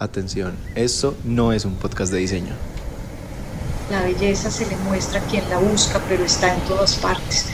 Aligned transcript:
Atención, 0.00 0.54
esto 0.76 1.16
no 1.24 1.52
es 1.52 1.64
un 1.64 1.74
podcast 1.74 2.12
de 2.12 2.18
diseño. 2.18 2.54
La 3.90 4.02
belleza 4.02 4.48
se 4.48 4.64
le 4.66 4.76
muestra 4.76 5.20
a 5.20 5.24
quien 5.24 5.42
la 5.50 5.58
busca, 5.58 6.00
pero 6.08 6.24
está 6.24 6.54
en 6.54 6.60
todas 6.68 6.94
partes. 6.94 7.46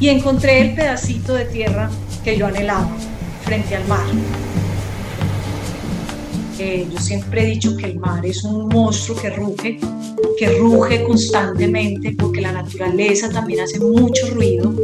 Y 0.00 0.08
encontré 0.08 0.60
el 0.60 0.74
pedacito 0.74 1.34
de 1.34 1.44
tierra 1.44 1.88
que 2.24 2.36
yo 2.36 2.46
anhelaba, 2.46 2.90
frente 3.44 3.76
al 3.76 3.86
mar. 3.86 4.04
Eh, 6.58 6.88
yo 6.92 6.98
siempre 6.98 7.44
he 7.44 7.46
dicho 7.46 7.76
que 7.76 7.86
el 7.86 8.00
mar 8.00 8.26
es 8.26 8.42
un 8.42 8.66
monstruo 8.70 9.16
que 9.16 9.30
ruge, 9.30 9.78
que 10.36 10.58
ruge 10.58 11.04
constantemente, 11.04 12.16
porque 12.18 12.40
la 12.40 12.50
naturaleza 12.50 13.28
también 13.28 13.60
hace 13.60 13.78
mucho 13.78 14.26
ruido. 14.34 14.74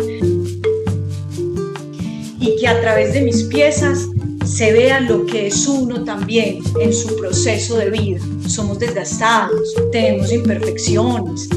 Y 2.39 2.57
que 2.61 2.69
a 2.69 2.81
través 2.81 3.15
de 3.15 3.23
mis 3.23 3.43
piezas 3.43 4.07
se 4.49 4.73
vea 4.73 5.01
lo 5.01 5.27
que 5.27 5.49
es 5.49 5.67
uno 5.67 6.05
también 6.05 6.61
en 6.81 6.93
su 6.93 7.15
proceso 7.17 7.77
de 7.77 7.91
vida. 7.91 8.21
Somos 8.47 8.79
desgastados, 8.79 9.75
tenemos 9.93 10.33
imperfecciones. 10.33 11.49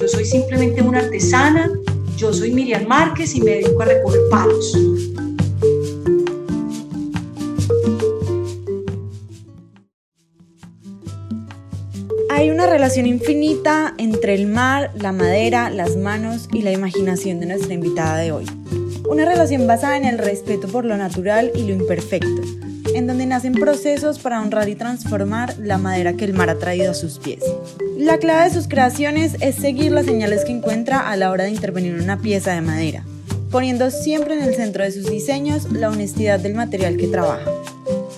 Yo 0.00 0.08
soy 0.08 0.24
simplemente 0.24 0.80
una 0.80 1.00
artesana, 1.00 1.70
yo 2.16 2.32
soy 2.32 2.52
Miriam 2.52 2.86
Márquez 2.86 3.34
y 3.34 3.40
me 3.40 3.52
dedico 3.52 3.82
a 3.82 3.86
recoger 3.86 4.20
palos. 4.30 4.78
Hay 12.30 12.50
una 12.50 12.66
relación 12.66 13.06
infinita 13.06 13.94
entre 13.98 14.34
el 14.34 14.46
mar, 14.46 14.92
la 14.94 15.12
madera, 15.12 15.70
las 15.70 15.96
manos 15.96 16.48
y 16.52 16.62
la 16.62 16.72
imaginación 16.72 17.40
de 17.40 17.46
nuestra 17.46 17.74
invitada 17.74 18.18
de 18.18 18.32
hoy. 18.32 18.63
Una 19.08 19.26
relación 19.26 19.66
basada 19.66 19.98
en 19.98 20.06
el 20.06 20.18
respeto 20.18 20.66
por 20.66 20.84
lo 20.86 20.96
natural 20.96 21.52
y 21.54 21.62
lo 21.64 21.74
imperfecto, 21.74 22.42
en 22.94 23.06
donde 23.06 23.26
nacen 23.26 23.52
procesos 23.52 24.18
para 24.18 24.40
honrar 24.40 24.68
y 24.68 24.76
transformar 24.76 25.56
la 25.58 25.76
madera 25.76 26.14
que 26.14 26.24
el 26.24 26.32
mar 26.32 26.48
ha 26.48 26.58
traído 26.58 26.92
a 26.92 26.94
sus 26.94 27.18
pies. 27.18 27.44
La 27.98 28.16
clave 28.18 28.44
de 28.48 28.54
sus 28.54 28.66
creaciones 28.66 29.36
es 29.40 29.56
seguir 29.56 29.92
las 29.92 30.06
señales 30.06 30.44
que 30.44 30.52
encuentra 30.52 31.10
a 31.10 31.16
la 31.16 31.30
hora 31.30 31.44
de 31.44 31.50
intervenir 31.50 31.94
en 31.94 32.02
una 32.02 32.20
pieza 32.20 32.54
de 32.54 32.62
madera, 32.62 33.04
poniendo 33.50 33.90
siempre 33.90 34.34
en 34.34 34.42
el 34.42 34.54
centro 34.54 34.84
de 34.84 34.92
sus 34.92 35.10
diseños 35.10 35.70
la 35.70 35.90
honestidad 35.90 36.40
del 36.40 36.54
material 36.54 36.96
que 36.96 37.08
trabaja. 37.08 37.50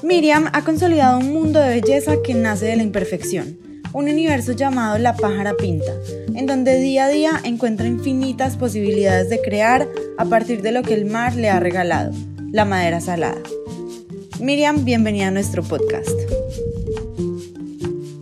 Miriam 0.03 0.48
ha 0.53 0.62
consolidado 0.62 1.19
un 1.19 1.33
mundo 1.33 1.61
de 1.61 1.81
belleza 1.81 2.23
que 2.23 2.34
nace 2.34 2.67
de 2.67 2.77
la 2.77 2.84
imperfección, 2.84 3.59
un 3.97 4.11
universo 4.11 4.52
llamado 4.52 4.98
La 4.98 5.16
pájara 5.16 5.56
pinta, 5.56 5.91
en 6.34 6.44
donde 6.44 6.78
día 6.78 7.06
a 7.06 7.08
día 7.08 7.41
encuentra 7.44 7.86
infinitas 7.86 8.55
posibilidades 8.55 9.30
de 9.30 9.41
crear 9.41 9.88
a 10.19 10.27
partir 10.27 10.61
de 10.61 10.70
lo 10.70 10.83
que 10.83 10.92
el 10.92 11.06
mar 11.06 11.34
le 11.34 11.48
ha 11.48 11.61
regalado, 11.61 12.12
la 12.53 12.66
madera 12.66 13.00
salada. 13.00 13.41
Miriam, 14.38 14.84
bienvenida 14.84 15.28
a 15.28 15.30
nuestro 15.30 15.62
podcast. 15.62 16.11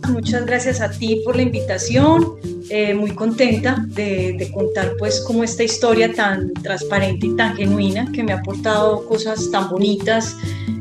Muchas 0.07 0.45
gracias 0.45 0.79
a 0.79 0.89
ti 0.89 1.21
por 1.25 1.35
la 1.35 1.41
invitación. 1.41 2.35
Eh, 2.69 2.93
muy 2.93 3.11
contenta 3.11 3.85
de, 3.89 4.49
contar 4.53 4.93
pues 4.97 5.19
como 5.19 5.43
esta 5.43 5.63
historia 5.63 6.13
tan 6.13 6.53
transparente 6.53 7.27
y 7.27 7.35
tan 7.35 7.53
genuina 7.57 8.09
que 8.13 8.23
me 8.23 8.31
ha 8.31 8.37
aportado 8.37 9.05
cosas 9.07 9.51
tan 9.51 9.69
bonitas 9.69 10.37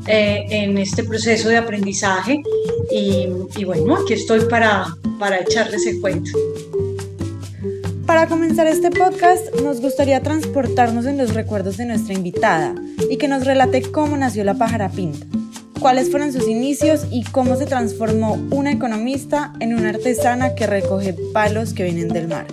eh, 0.07 0.45
en 0.51 0.77
este 0.79 1.05
proceso 1.05 1.49
de 1.49 1.57
aprendizaje 1.57 2.43
y, 2.91 3.29
y, 3.57 3.65
bueno, 3.65 3.97
aquí 3.97 4.15
estoy 4.15 4.41
para, 4.51 4.97
para 5.19 5.41
echarles 5.41 5.87
el 5.87 6.01
cuento. 6.01 6.31
Para 8.07 8.27
comenzar 8.27 8.67
este 8.67 8.91
podcast, 8.91 9.55
nos 9.63 9.81
gustaría 9.81 10.21
transportarnos 10.23 11.07
en 11.07 11.17
los 11.17 11.33
recuerdos 11.33 11.79
de 11.79 11.87
nuestra 11.87 12.13
invitada 12.13 12.75
y 13.09 13.17
que 13.17 13.29
nos 13.29 13.47
relate 13.47 13.81
cómo 13.81 14.17
nació 14.19 14.45
la 14.45 14.55
pájara 14.55 14.91
pinta, 14.91 15.27
cuáles 15.81 16.11
fueron 16.11 16.33
sus 16.33 16.47
inicios 16.47 17.07
y 17.11 17.25
cómo 17.25 17.57
se 17.57 17.65
transformó 17.65 18.35
una 18.51 18.73
economista 18.73 19.55
en 19.61 19.75
una 19.75 19.89
artesana 19.89 20.55
que 20.55 20.67
recoge 20.67 21.15
palos 21.33 21.73
que 21.73 21.85
vienen 21.85 22.09
del 22.09 22.29
mar. 22.29 22.47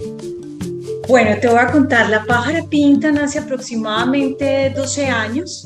Bueno, 1.10 1.36
te 1.42 1.50
voy 1.50 1.60
a 1.60 1.68
contar, 1.68 2.10
la 2.10 2.24
pájara 2.24 2.64
pinta 2.70 3.12
nace 3.12 3.40
aproximadamente 3.40 4.70
12 4.74 5.06
años. 5.08 5.66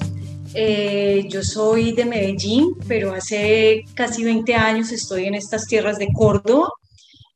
Eh, 0.55 1.25
yo 1.27 1.43
soy 1.43 1.91
de 1.91 2.05
Medellín, 2.05 2.75
pero 2.87 3.13
hace 3.13 3.83
casi 3.93 4.23
20 4.23 4.55
años 4.55 4.91
estoy 4.91 5.25
en 5.25 5.35
estas 5.35 5.67
tierras 5.67 5.97
de 5.97 6.07
Córdoba 6.13 6.69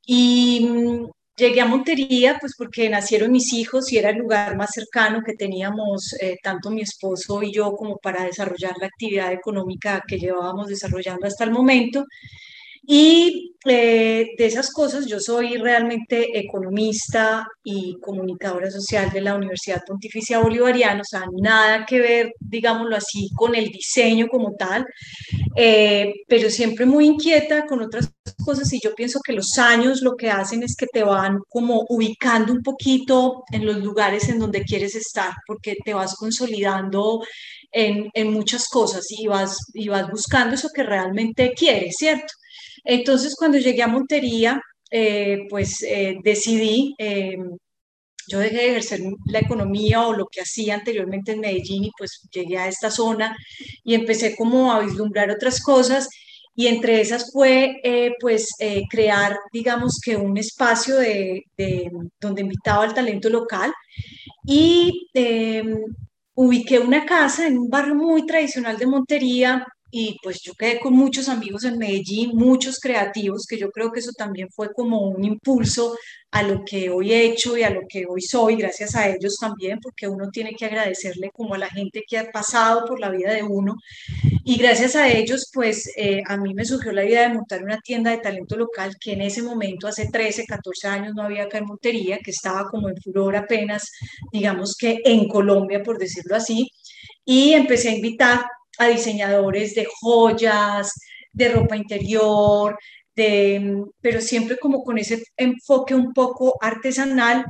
y 0.06 0.68
mm, 0.70 1.06
Llegué 1.40 1.62
a 1.62 1.66
Montería 1.66 2.38
pues 2.38 2.54
porque 2.58 2.90
nacieron 2.90 3.32
mis 3.32 3.54
hijos 3.54 3.94
y 3.94 3.98
era 3.98 4.10
el 4.10 4.18
lugar 4.18 4.58
más 4.58 4.72
cercano 4.74 5.22
que 5.26 5.36
teníamos 5.36 6.14
eh, 6.20 6.36
tanto 6.44 6.70
mi 6.70 6.82
esposo 6.82 7.42
y 7.42 7.54
yo 7.54 7.78
como 7.78 7.98
para 7.98 8.26
desarrollar 8.26 8.74
la 8.78 8.88
actividad 8.88 9.32
económica 9.32 10.04
que 10.06 10.20
llevábamos 10.20 10.68
desarrollando 10.68 11.26
hasta 11.26 11.46
el 11.46 11.52
momento. 11.52 12.04
Y 12.92 13.56
eh, 13.66 14.30
de 14.36 14.46
esas 14.48 14.72
cosas, 14.72 15.06
yo 15.06 15.20
soy 15.20 15.58
realmente 15.58 16.40
economista 16.40 17.48
y 17.64 17.96
comunicadora 18.02 18.72
social 18.72 19.12
de 19.12 19.22
la 19.22 19.36
Universidad 19.36 19.84
Pontificia 19.86 20.40
Bolivariana, 20.40 21.02
o 21.02 21.06
sea, 21.06 21.26
nada 21.40 21.86
que 21.86 22.00
ver, 22.00 22.34
digámoslo 22.40 22.96
así, 22.96 23.30
con 23.36 23.54
el 23.54 23.70
diseño 23.70 24.28
como 24.28 24.56
tal, 24.56 24.88
eh, 25.56 26.16
pero 26.28 26.50
siempre 26.50 26.88
muy 26.88 27.06
inquieta 27.06 27.68
con 27.68 27.84
otras 27.84 28.12
cosas 28.44 28.74
y 28.74 28.80
yo 28.84 28.96
pienso 28.96 29.20
que 29.24 29.34
los 29.34 29.60
años 29.60 30.02
lo 30.02 30.16
que 30.16 30.32
hacen 30.32 30.64
es 30.64 30.76
que 30.76 30.88
te 30.88 31.04
van 31.04 31.38
como 31.48 31.86
ubicando 31.90 32.52
un 32.52 32.64
poquito 32.64 33.44
en 33.52 33.68
los 33.68 33.78
lugares 33.78 34.30
en 34.30 34.40
donde 34.40 34.64
quieres 34.64 34.96
estar, 34.96 35.34
porque 35.46 35.76
te 35.86 35.94
vas 35.94 36.16
consolidando 36.16 37.22
en, 37.72 38.10
en 38.16 38.34
muchas 38.34 38.68
cosas 38.68 39.06
y 39.12 39.28
vas, 39.28 39.58
y 39.76 39.90
vas 39.90 40.10
buscando 40.10 40.56
eso 40.56 40.70
que 40.74 40.82
realmente 40.82 41.54
quieres, 41.56 41.94
¿cierto? 42.00 42.34
Entonces, 42.84 43.36
cuando 43.36 43.58
llegué 43.58 43.84
a 43.84 43.88
Montería, 43.88 44.62
eh, 44.92 45.46
pues 45.50 45.84
eh, 45.84 46.18
decidí, 46.24 46.96
eh, 46.98 47.38
yo 48.28 48.40
dejé 48.40 48.58
de 48.58 48.70
ejercer 48.70 49.02
la 49.26 49.40
economía 49.40 50.06
o 50.08 50.14
lo 50.14 50.28
que 50.28 50.42
hacía 50.42 50.76
anteriormente 50.76 51.32
en 51.32 51.42
Medellín 51.42 51.86
y 51.86 51.92
pues 51.98 52.28
llegué 52.32 52.58
a 52.58 52.68
esta 52.68 52.90
zona 52.92 53.36
y 53.84 53.94
empecé 53.96 54.36
como 54.36 54.72
a 54.72 54.80
vislumbrar 54.82 55.30
otras 55.32 55.62
cosas. 55.62 56.10
Y 56.56 56.68
entre 56.68 57.02
esas 57.02 57.32
fue 57.32 57.78
pues 58.20 58.50
crear 58.90 59.38
digamos 59.54 60.00
que 60.04 60.18
un 60.18 60.38
espacio 60.38 60.98
de, 60.98 61.44
donde 62.20 62.42
invitaba 62.42 62.84
al 62.84 62.94
talento 62.94 63.30
local 63.30 63.72
y 64.46 65.08
ubiqué 66.36 66.80
una 66.80 67.06
casa 67.06 67.48
en 67.48 67.58
un 67.58 67.70
barrio 67.70 67.96
muy 67.96 68.26
tradicional 68.26 68.78
de 68.78 68.88
Montería 68.88 69.66
y 69.92 70.18
pues 70.22 70.42
yo 70.42 70.54
quedé 70.54 70.80
con 70.80 70.94
muchos 70.94 71.30
amigos 71.30 71.64
en 71.64 71.78
Medellín, 71.78 72.32
muchos 72.34 72.80
creativos, 72.80 73.46
que 73.48 73.58
yo 73.58 73.72
creo 73.72 73.92
que 73.92 74.00
eso 74.00 74.12
también 74.18 74.50
fue 74.50 74.72
como 74.74 75.02
un 75.02 75.24
impulso 75.24 75.96
a 76.32 76.44
lo 76.44 76.64
que 76.64 76.92
hoy 76.92 77.12
he 77.12 77.26
hecho 77.26 77.58
y 77.58 77.64
a 77.64 77.72
lo 77.72 77.82
que 77.90 78.06
hoy 78.08 78.22
soy, 78.22 78.56
gracias 78.56 78.96
a 78.96 79.10
ellos 79.10 79.38
también, 79.40 79.80
porque 79.80 80.08
uno 80.08 80.30
tiene 80.30 80.54
que 80.54 80.66
agradecerle 80.66 81.32
como 81.34 81.56
a 81.56 81.58
la 81.58 81.70
gente 81.70 82.04
que 82.08 82.20
ha 82.20 82.32
pasado 82.32 82.86
por 82.86 83.00
la 83.00 83.10
vida 83.10 83.34
de 83.34 83.42
uno. 83.42 83.76
Y 84.44 84.58
gracias 84.58 84.96
a 84.96 85.08
ellos, 85.10 85.50
pues 85.52 85.92
eh, 85.98 86.22
a 86.28 86.38
mí 86.38 86.54
me 86.54 86.66
surgió 86.66 86.92
la 86.92 87.06
idea 87.06 87.28
de 87.28 87.34
montar 87.34 87.64
una 87.64 87.80
tienda 87.80 88.12
de 88.12 88.18
talento 88.18 88.56
local 88.58 88.96
que 89.00 89.14
en 89.14 89.22
ese 89.22 89.42
momento, 89.42 89.88
hace 89.88 90.10
13, 90.12 90.46
14 90.46 90.88
años, 90.88 91.16
no 91.16 91.24
había 91.24 91.44
acá 91.44 91.62
Montería, 91.62 92.20
que 92.24 92.32
estaba 92.32 92.70
como 92.70 92.90
en 92.90 92.98
furor 92.98 93.36
apenas, 93.36 93.92
digamos 94.32 94.76
que 94.76 95.02
en 95.04 95.28
Colombia, 95.28 95.82
por 95.84 95.98
decirlo 95.98 96.36
así. 96.36 96.70
Y 97.26 97.54
empecé 97.54 97.90
a 97.90 97.96
invitar 97.96 98.46
a 98.80 98.88
diseñadores 98.88 99.76
de 99.76 99.88
joyas, 100.00 100.94
de 101.32 101.50
ropa 101.50 101.78
interior, 101.78 102.78
de, 103.16 103.84
pero 104.02 104.22
siempre 104.22 104.58
como 104.58 104.84
con 104.84 104.98
ese 104.98 105.24
enfoque 105.38 105.94
un 105.94 106.14
poco 106.14 106.56
artesanal 106.62 107.46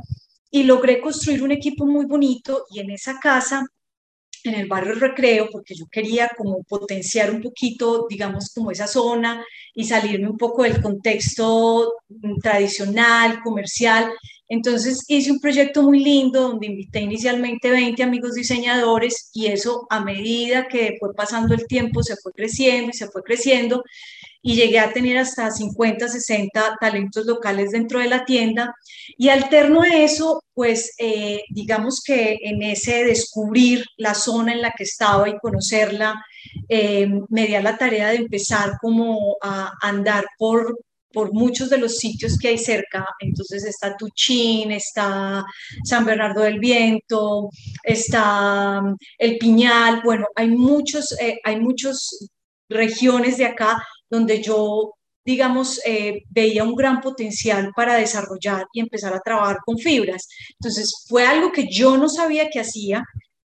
y 0.51 0.63
logré 0.63 0.99
construir 0.99 1.43
un 1.43 1.51
equipo 1.51 1.85
muy 1.85 2.05
bonito 2.05 2.65
y 2.71 2.79
en 2.79 2.89
esa 2.91 3.19
casa 3.19 3.63
en 4.43 4.55
el 4.55 4.67
barrio 4.67 4.95
Recreo, 4.95 5.49
porque 5.51 5.75
yo 5.75 5.85
quería 5.91 6.29
como 6.37 6.63
potenciar 6.63 7.31
un 7.31 7.41
poquito, 7.41 8.07
digamos, 8.09 8.51
como 8.53 8.71
esa 8.71 8.87
zona 8.87 9.43
y 9.73 9.83
salirme 9.85 10.29
un 10.29 10.37
poco 10.37 10.63
del 10.63 10.81
contexto 10.81 11.93
tradicional, 12.41 13.41
comercial. 13.43 14.11
Entonces 14.49 15.03
hice 15.07 15.31
un 15.31 15.39
proyecto 15.39 15.83
muy 15.83 16.03
lindo 16.03 16.41
donde 16.41 16.65
invité 16.65 17.01
inicialmente 17.01 17.69
20 17.69 18.01
amigos 18.01 18.33
diseñadores 18.33 19.29
y 19.31 19.45
eso 19.45 19.85
a 19.91 20.03
medida 20.03 20.67
que 20.67 20.97
fue 20.99 21.13
pasando 21.13 21.53
el 21.53 21.67
tiempo 21.67 22.01
se 22.01 22.15
fue 22.17 22.31
creciendo 22.33 22.89
y 22.89 22.93
se 22.93 23.07
fue 23.07 23.21
creciendo 23.21 23.83
y 24.41 24.55
llegué 24.55 24.79
a 24.79 24.93
tener 24.93 25.17
hasta 25.17 25.51
50, 25.51 26.07
60 26.07 26.77
talentos 26.79 27.25
locales 27.25 27.71
dentro 27.71 27.99
de 27.99 28.07
la 28.07 28.25
tienda. 28.25 28.73
Y 29.17 29.29
alterno 29.29 29.81
a 29.81 29.87
eso, 29.89 30.43
pues 30.53 30.93
eh, 30.97 31.43
digamos 31.49 32.01
que 32.01 32.39
en 32.41 32.63
ese 32.63 33.03
descubrir 33.03 33.85
la 33.97 34.13
zona 34.13 34.53
en 34.53 34.61
la 34.61 34.71
que 34.71 34.83
estaba 34.83 35.27
y 35.27 35.37
conocerla, 35.39 36.23
eh, 36.69 37.07
me 37.29 37.47
di 37.47 37.59
la 37.61 37.77
tarea 37.77 38.09
de 38.09 38.15
empezar 38.15 38.77
como 38.81 39.35
a 39.41 39.73
andar 39.81 40.25
por 40.37 40.79
por 41.11 41.33
muchos 41.33 41.69
de 41.69 41.77
los 41.77 41.97
sitios 41.97 42.37
que 42.37 42.49
hay 42.49 42.57
cerca. 42.57 43.05
Entonces 43.19 43.65
está 43.65 43.95
Tuchín, 43.97 44.71
está 44.71 45.43
San 45.83 46.05
Bernardo 46.05 46.41
del 46.41 46.59
Viento, 46.59 47.49
está 47.83 48.81
mm, 48.81 48.95
El 49.17 49.37
Piñal. 49.37 50.01
Bueno, 50.03 50.27
hay 50.35 50.49
muchos, 50.49 51.11
eh, 51.19 51.39
hay 51.43 51.59
muchas 51.59 52.29
regiones 52.69 53.37
de 53.37 53.45
acá 53.45 53.83
donde 54.09 54.41
yo 54.41 54.93
digamos, 55.25 55.79
eh, 55.85 56.23
veía 56.29 56.63
un 56.63 56.75
gran 56.75 57.01
potencial 57.01 57.71
para 57.75 57.95
desarrollar 57.95 58.65
y 58.73 58.79
empezar 58.79 59.13
a 59.13 59.19
trabajar 59.19 59.57
con 59.63 59.77
fibras. 59.77 60.27
Entonces, 60.59 61.05
fue 61.07 61.23
algo 61.25 61.51
que 61.51 61.67
yo 61.69 61.97
no 61.97 62.09
sabía 62.09 62.49
que 62.49 62.59
hacía, 62.59 63.03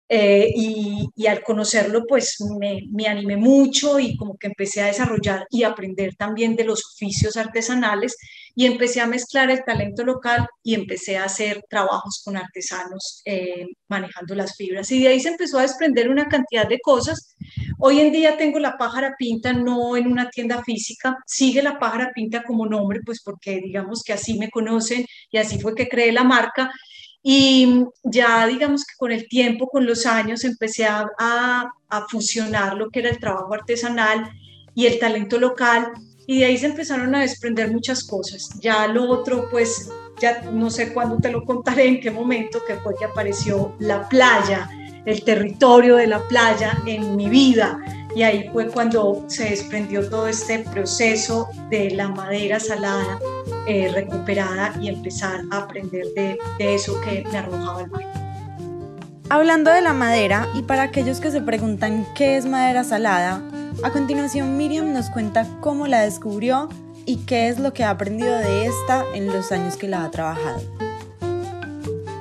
eh, 0.09 0.53
y, 0.55 1.27
al 1.27 1.43
conocerlo, 1.43 2.05
pues 2.07 2.37
me, 2.61 3.09
animé 3.09 3.37
mucho 3.37 3.99
y 3.99 4.17
como 4.17 4.37
que 4.37 4.47
empecé 4.47 4.81
a 4.81 4.87
desarrollar 4.87 5.47
y 5.51 5.65
aprender 5.65 6.15
también 6.17 6.55
de 6.55 6.65
los 6.65 6.83
oficios 6.95 7.37
artesanales 7.37 8.17
y 8.55 8.67
empecé 8.67 9.01
a 9.01 9.07
mezclar 9.07 9.51
el 9.51 9.65
talento 9.65 10.05
local 10.05 10.47
y 10.63 10.75
empecé 10.75 11.19
a 11.19 11.25
hacer 11.25 11.65
trabajos 11.69 12.23
con 12.25 12.37
artesanos 12.37 13.21
eh, 13.25 13.67
manejando 13.89 14.35
las 14.37 14.57
fibras. 14.57 14.91
Y 14.93 15.03
de 15.03 15.09
ahí 15.09 15.21
se 15.21 15.31
empezó 15.31 15.59
a 15.59 15.63
desprender 15.63 16.09
una 16.09 16.29
cantidad 16.29 16.69
de 16.69 16.79
cosas. 16.81 17.35
Hoy 17.79 18.01
en 18.01 18.13
día 18.13 18.37
tengo 18.37 18.61
la 18.61 18.79
pájara 18.79 19.15
pinta 19.19 19.53
no 19.53 19.97
en 19.97 20.07
una 20.07 20.31
tienda 20.31 20.63
física, 20.63 21.17
sigue 21.27 21.63
la 21.63 21.79
pájara 21.79 22.13
pinta 22.15 22.45
como 22.45 22.67
nombre, 22.67 23.01
pues 23.05 23.23
porque 23.23 23.61
digamos 23.61 24.03
que 24.05 24.13
así 24.13 24.39
me 24.39 24.51
conocen 24.51 25.05
y 25.31 25.39
así 25.39 25.61
fue 25.61 25.75
que 25.75 25.89
creé 25.89 26.13
la 26.13 26.25
marca 26.25 26.71
y 27.29 27.85
ya 28.05 28.47
digamos 28.47 28.85
que 28.85 28.95
con 28.97 29.11
el 29.11 29.27
tiempo, 29.27 29.67
con 29.67 29.85
los 29.85 30.07
años, 30.07 30.45
empecé 30.45 30.87
a, 30.87 31.05
a, 31.19 32.07
fusionar 32.09 32.77
lo 32.77 32.89
que 32.89 33.01
era 33.01 33.11
el 33.11 33.19
trabajo 33.19 33.53
artesanal 33.53 34.31
y 34.77 34.87
el 34.87 35.01
talento 35.01 35.37
local 35.37 35.91
y 36.25 36.39
de 36.39 36.45
ahí 36.45 36.57
se 36.57 36.67
empezaron 36.67 37.13
a 37.17 37.23
desprender 37.23 37.73
muchas 37.73 38.05
cosas. 38.05 38.49
Ya 38.61 38.87
lo 38.87 39.11
otro, 39.11 39.49
pues 39.51 39.91
ya 40.21 40.43
no 40.53 40.71
sé 40.71 40.95
cuándo 40.95 41.17
te 41.17 41.33
lo 41.33 41.45
contaré, 41.45 41.89
en 41.89 42.01
qué 42.01 42.13
momento, 42.13 42.61
que 42.65 42.77
fue 42.77 42.95
que 42.95 43.07
apareció 43.07 43.75
la 43.81 44.09
playa, 44.09 44.71
el 45.05 45.25
territorio 45.25 45.97
de 45.97 46.07
la 46.07 46.21
playa 46.29 46.81
en 46.87 47.17
mi 47.17 47.29
vida. 47.29 47.77
Y 48.17 48.23
ahí 48.23 48.49
fue 48.51 48.67
cuando 48.69 49.27
se 49.27 49.51
desprendió 49.51 50.09
todo 50.09 50.27
este 50.27 50.61
proceso 50.61 51.51
de 51.69 51.91
la 51.91 52.09
madera 52.09 52.59
salada 52.59 53.19
eh, 53.67 53.91
recuperada 53.93 54.73
y 54.81 54.89
empezar 54.89 55.43
a 55.51 55.59
aprender 55.59 56.07
de, 56.17 56.39
de 56.59 56.75
eso 56.75 56.99
que 57.03 57.25
me 57.31 57.37
arrojaba 57.37 57.83
el 57.83 57.91
mar. 57.91 58.05
Hablando 59.29 59.71
de 59.71 59.83
la 59.83 59.93
madera, 59.93 60.49
y 60.55 60.63
para 60.63 60.85
aquellos 60.85 61.21
que 61.21 61.31
se 61.31 61.43
preguntan 61.43 62.07
qué 62.15 62.39
es 62.39 62.47
madera 62.47 62.85
salada, 62.85 63.43
a 63.83 63.91
continuación 63.91 64.57
Miriam 64.57 64.95
nos 64.95 65.11
cuenta 65.11 65.47
cómo 65.61 65.87
la 65.87 66.01
descubrió 66.01 66.71
y 67.05 67.19
qué 67.27 67.49
es 67.49 67.59
lo 67.59 67.75
que 67.75 67.85
ha 67.85 67.91
aprendido 67.91 68.35
de 68.35 68.65
esta 68.65 69.05
en 69.15 69.27
los 69.27 69.53
años 69.53 69.77
que 69.77 69.89
la 69.89 70.05
ha 70.05 70.11
trabajado. 70.11 70.63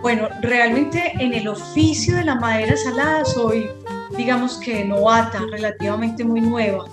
Bueno, 0.02 0.28
realmente 0.42 1.14
en 1.20 1.34
el 1.34 1.48
oficio 1.48 2.18
de 2.18 2.26
la 2.26 2.36
madera 2.36 2.76
salada 2.76 3.24
soy, 3.24 3.68
digamos 4.18 4.58
que 4.60 4.86
novata, 4.86 5.42
relativamente 5.52 6.24
muy 6.24 6.42
nueva. 6.42 6.86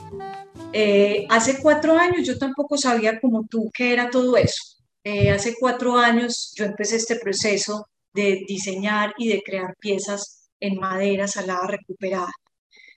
Eh, 0.73 1.27
hace 1.29 1.59
cuatro 1.61 1.97
años 1.97 2.27
yo 2.27 2.39
tampoco 2.39 2.77
sabía 2.77 3.21
como 3.21 3.47
tú 3.47 3.71
qué 3.73 3.93
era 3.93 4.11
todo 4.11 4.37
eso. 4.37 4.63
Eh, 5.05 5.31
hace 5.31 5.55
cuatro 5.59 5.97
años 5.99 6.53
yo 6.57 6.65
empecé 6.65 6.97
este 6.97 7.17
proceso 7.17 7.87
de 8.13 8.45
diseñar 8.47 9.15
y 9.19 9.29
de 9.29 9.43
crear 9.43 9.75
piezas 9.79 10.49
en 10.61 10.77
madera 10.77 11.29
salada 11.29 11.67
recuperada. 11.67 12.31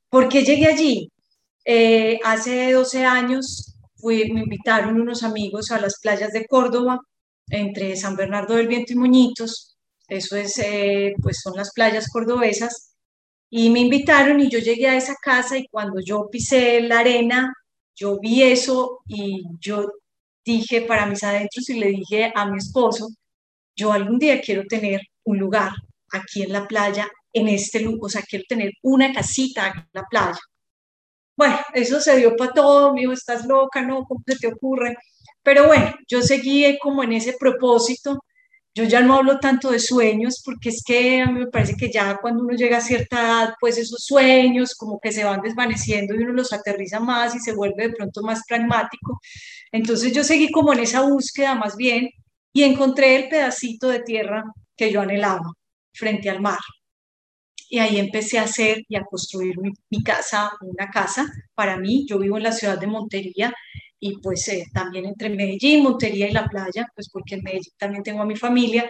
¿Por 0.10 0.30
qué 0.30 0.44
llegué 0.44 0.68
allí? 0.68 1.12
Eh, 1.66 2.20
hace 2.24 2.72
12 2.72 3.06
años 3.06 3.76
fui, 3.96 4.32
me 4.32 4.42
invitaron 4.42 5.00
unos 5.02 5.24
amigos 5.24 5.72
a 5.72 5.80
las 5.80 6.00
playas 6.00 6.32
de 6.32 6.46
Córdoba, 6.46 7.00
entre 7.50 7.96
San 7.96 8.16
Bernardo 8.16 8.56
del 8.56 8.68
Viento 8.68 8.94
y 8.94 8.96
Moñitos. 8.96 9.76
Eso 10.08 10.36
es, 10.36 10.54
pues 11.22 11.40
son 11.42 11.54
las 11.56 11.72
playas 11.74 12.10
cordobesas. 12.10 12.95
Y 13.50 13.70
me 13.70 13.80
invitaron 13.82 14.40
y 14.40 14.50
yo 14.50 14.60
llegué 14.60 14.88
a 14.88 14.98
esa 14.98 15.16
casa 15.22 15.58
y 15.58 15.68
cuando 15.68 16.02
yo 16.02 16.30
pisé 16.30 16.82
la 16.82 17.00
arena 17.00 17.54
yo 17.96 18.20
vi 18.20 18.44
eso 18.44 19.02
y 19.08 19.44
yo 19.60 19.90
dije 20.44 20.82
para 20.82 21.06
mis 21.06 21.24
adentros 21.24 21.70
y 21.70 21.80
le 21.80 21.88
dije 21.88 22.32
a 22.36 22.46
mi 22.46 22.58
esposo, 22.58 23.08
yo 23.76 23.92
algún 23.92 24.20
día 24.20 24.42
quiero 24.42 24.66
tener 24.68 25.02
un 25.24 25.38
lugar 25.40 25.72
aquí 26.12 26.44
en 26.44 26.52
la 26.52 26.68
playa, 26.68 27.08
en 27.34 27.48
este 27.48 27.80
lugar, 27.80 28.00
o 28.04 28.10
sea, 28.10 28.22
quiero 28.22 28.46
tener 28.48 28.72
una 28.84 29.14
casita 29.14 29.68
en 29.68 29.88
la 29.94 30.04
playa. 30.04 30.40
Bueno, 31.38 31.58
eso 31.74 32.00
se 32.00 32.18
dio 32.18 32.36
para 32.36 32.54
todo, 32.54 32.94
me 32.94 33.04
estás 33.12 33.46
loca, 33.46 33.82
¿no? 33.82 34.06
¿Cómo 34.06 34.24
se 34.26 34.38
te 34.38 34.48
ocurre? 34.48 34.98
Pero 35.44 35.68
bueno, 35.68 35.94
yo 36.08 36.22
seguí 36.22 36.78
como 36.80 37.04
en 37.04 37.14
ese 37.14 37.34
propósito 37.40 38.20
yo 38.76 38.84
ya 38.84 39.00
no 39.02 39.16
hablo 39.16 39.40
tanto 39.40 39.72
de 39.72 39.80
sueños 39.80 40.42
porque 40.44 40.68
es 40.68 40.84
que 40.84 41.22
a 41.22 41.28
mí 41.28 41.40
me 41.40 41.48
parece 41.48 41.78
que 41.78 41.90
ya 41.90 42.18
cuando 42.18 42.44
uno 42.44 42.56
llega 42.58 42.78
a 42.78 42.82
cierta 42.82 43.22
edad, 43.22 43.54
pues 43.58 43.78
esos 43.78 44.04
sueños 44.04 44.76
como 44.76 45.00
que 45.00 45.14
se 45.14 45.24
van 45.24 45.42
desvaneciendo 45.42 46.14
y 46.14 46.18
uno 46.18 46.34
los 46.34 46.52
aterriza 46.52 47.00
más 47.00 47.34
y 47.36 47.40
se 47.40 47.54
vuelve 47.56 47.88
de 47.88 47.94
pronto 47.94 48.22
más 48.22 48.42
pragmático. 48.46 49.22
Entonces 49.72 50.12
yo 50.14 50.26
seguí 50.26 50.52
como 50.52 50.74
en 50.74 50.80
esa 50.80 51.02
búsqueda 51.04 51.56
más 51.56 51.78
bien 51.78 52.10
y 52.52 52.64
encontré 52.64 53.16
el 53.16 53.30
pedacito 53.30 53.88
de 53.88 54.02
tierra 54.02 54.44
que 54.76 54.92
yo 54.92 55.00
anhelaba 55.02 55.54
frente 55.94 56.30
al 56.30 56.42
mar. 56.42 56.60
Y 57.70 57.80
ahí 57.80 57.98
empecé 57.98 58.40
a 58.40 58.44
hacer 58.44 58.84
y 58.90 58.98
a 58.98 59.06
construir 59.06 59.58
mi, 59.58 59.72
mi 59.90 60.04
casa, 60.04 60.52
una 60.62 60.90
casa 60.92 61.26
para 61.56 61.78
mí. 61.78 62.06
Yo 62.08 62.20
vivo 62.20 62.38
en 62.38 62.44
la 62.44 62.52
ciudad 62.52 62.78
de 62.78 62.88
Montería 62.88 63.54
y 64.00 64.18
pues 64.20 64.48
eh, 64.50 64.66
también 64.74 65.06
entre 65.06 65.30
Medellín, 65.30 65.84
Montería 65.84 66.30
y 66.30 66.32
la 66.32 66.48
playa, 66.48 66.88
pues 66.94 67.10
porque 67.12 67.36
en 67.36 67.44
Medellín 67.44 67.74
también 67.78 68.04
tengo 68.04 68.22
a 68.22 68.26
mi 68.26 68.36
familia. 68.36 68.90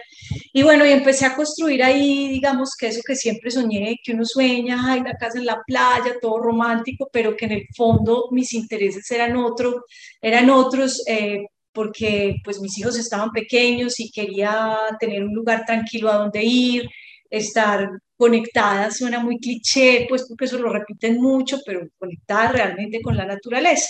Y 0.52 0.62
bueno, 0.62 0.84
y 0.86 0.90
empecé 0.90 1.26
a 1.26 1.36
construir 1.36 1.82
ahí, 1.82 2.28
digamos 2.28 2.70
que 2.78 2.88
eso 2.88 3.00
que 3.06 3.16
siempre 3.16 3.50
soñé, 3.50 3.96
que 4.02 4.12
uno 4.12 4.24
sueña, 4.24 4.78
ay, 4.84 5.02
la 5.02 5.14
casa 5.14 5.38
en 5.38 5.46
la 5.46 5.62
playa, 5.66 6.16
todo 6.20 6.38
romántico, 6.38 7.08
pero 7.12 7.36
que 7.36 7.46
en 7.46 7.52
el 7.52 7.66
fondo 7.74 8.28
mis 8.30 8.52
intereses 8.54 9.10
eran, 9.10 9.36
otro, 9.36 9.84
eran 10.20 10.50
otros. 10.50 11.02
Eh, 11.06 11.46
porque 11.72 12.36
pues 12.42 12.58
mis 12.60 12.78
hijos 12.78 12.96
estaban 12.98 13.30
pequeños 13.32 14.00
y 14.00 14.10
quería 14.10 14.78
tener 14.98 15.22
un 15.22 15.34
lugar 15.34 15.66
tranquilo 15.66 16.10
a 16.10 16.16
donde 16.16 16.42
ir, 16.42 16.88
estar 17.28 17.90
conectada, 18.16 18.90
suena 18.90 19.20
muy 19.20 19.38
cliché, 19.38 20.06
pues 20.08 20.26
porque 20.26 20.46
eso 20.46 20.58
lo 20.58 20.72
repiten 20.72 21.20
mucho, 21.20 21.58
pero 21.66 21.86
conectada 21.98 22.52
realmente 22.52 23.02
con 23.02 23.16
la 23.16 23.26
naturaleza. 23.26 23.88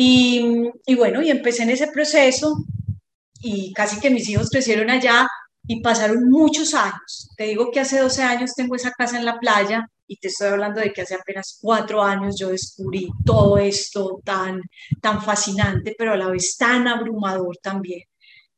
Y, 0.00 0.94
bueno, 0.94 1.22
y 1.22 1.30
empecé 1.30 1.64
en 1.64 1.70
ese 1.70 1.88
proceso 1.88 2.64
y 3.40 3.72
casi 3.72 3.98
que 3.98 4.10
mis 4.10 4.28
hijos 4.28 4.48
crecieron 4.48 4.90
allá 4.90 5.26
y 5.66 5.80
pasaron 5.80 6.30
muchos 6.30 6.72
años. 6.72 7.30
Te 7.36 7.46
digo 7.46 7.72
que 7.72 7.80
hace 7.80 7.98
12 7.98 8.22
años 8.22 8.54
tengo 8.54 8.76
esa 8.76 8.92
casa 8.92 9.18
en 9.18 9.24
la 9.24 9.40
playa 9.40 9.90
y 10.06 10.16
te 10.18 10.28
estoy 10.28 10.50
hablando 10.50 10.80
de 10.80 10.92
que 10.92 11.02
hace 11.02 11.16
apenas 11.16 11.58
cuatro 11.60 12.00
años 12.00 12.36
yo 12.38 12.50
descubrí 12.50 13.08
todo 13.26 13.58
esto 13.58 14.20
tan, 14.24 14.62
tan 15.02 15.20
fascinante, 15.20 15.96
pero 15.98 16.12
a 16.12 16.16
la 16.16 16.28
vez 16.28 16.56
tan 16.56 16.86
abrumador 16.86 17.56
también. 17.60 18.02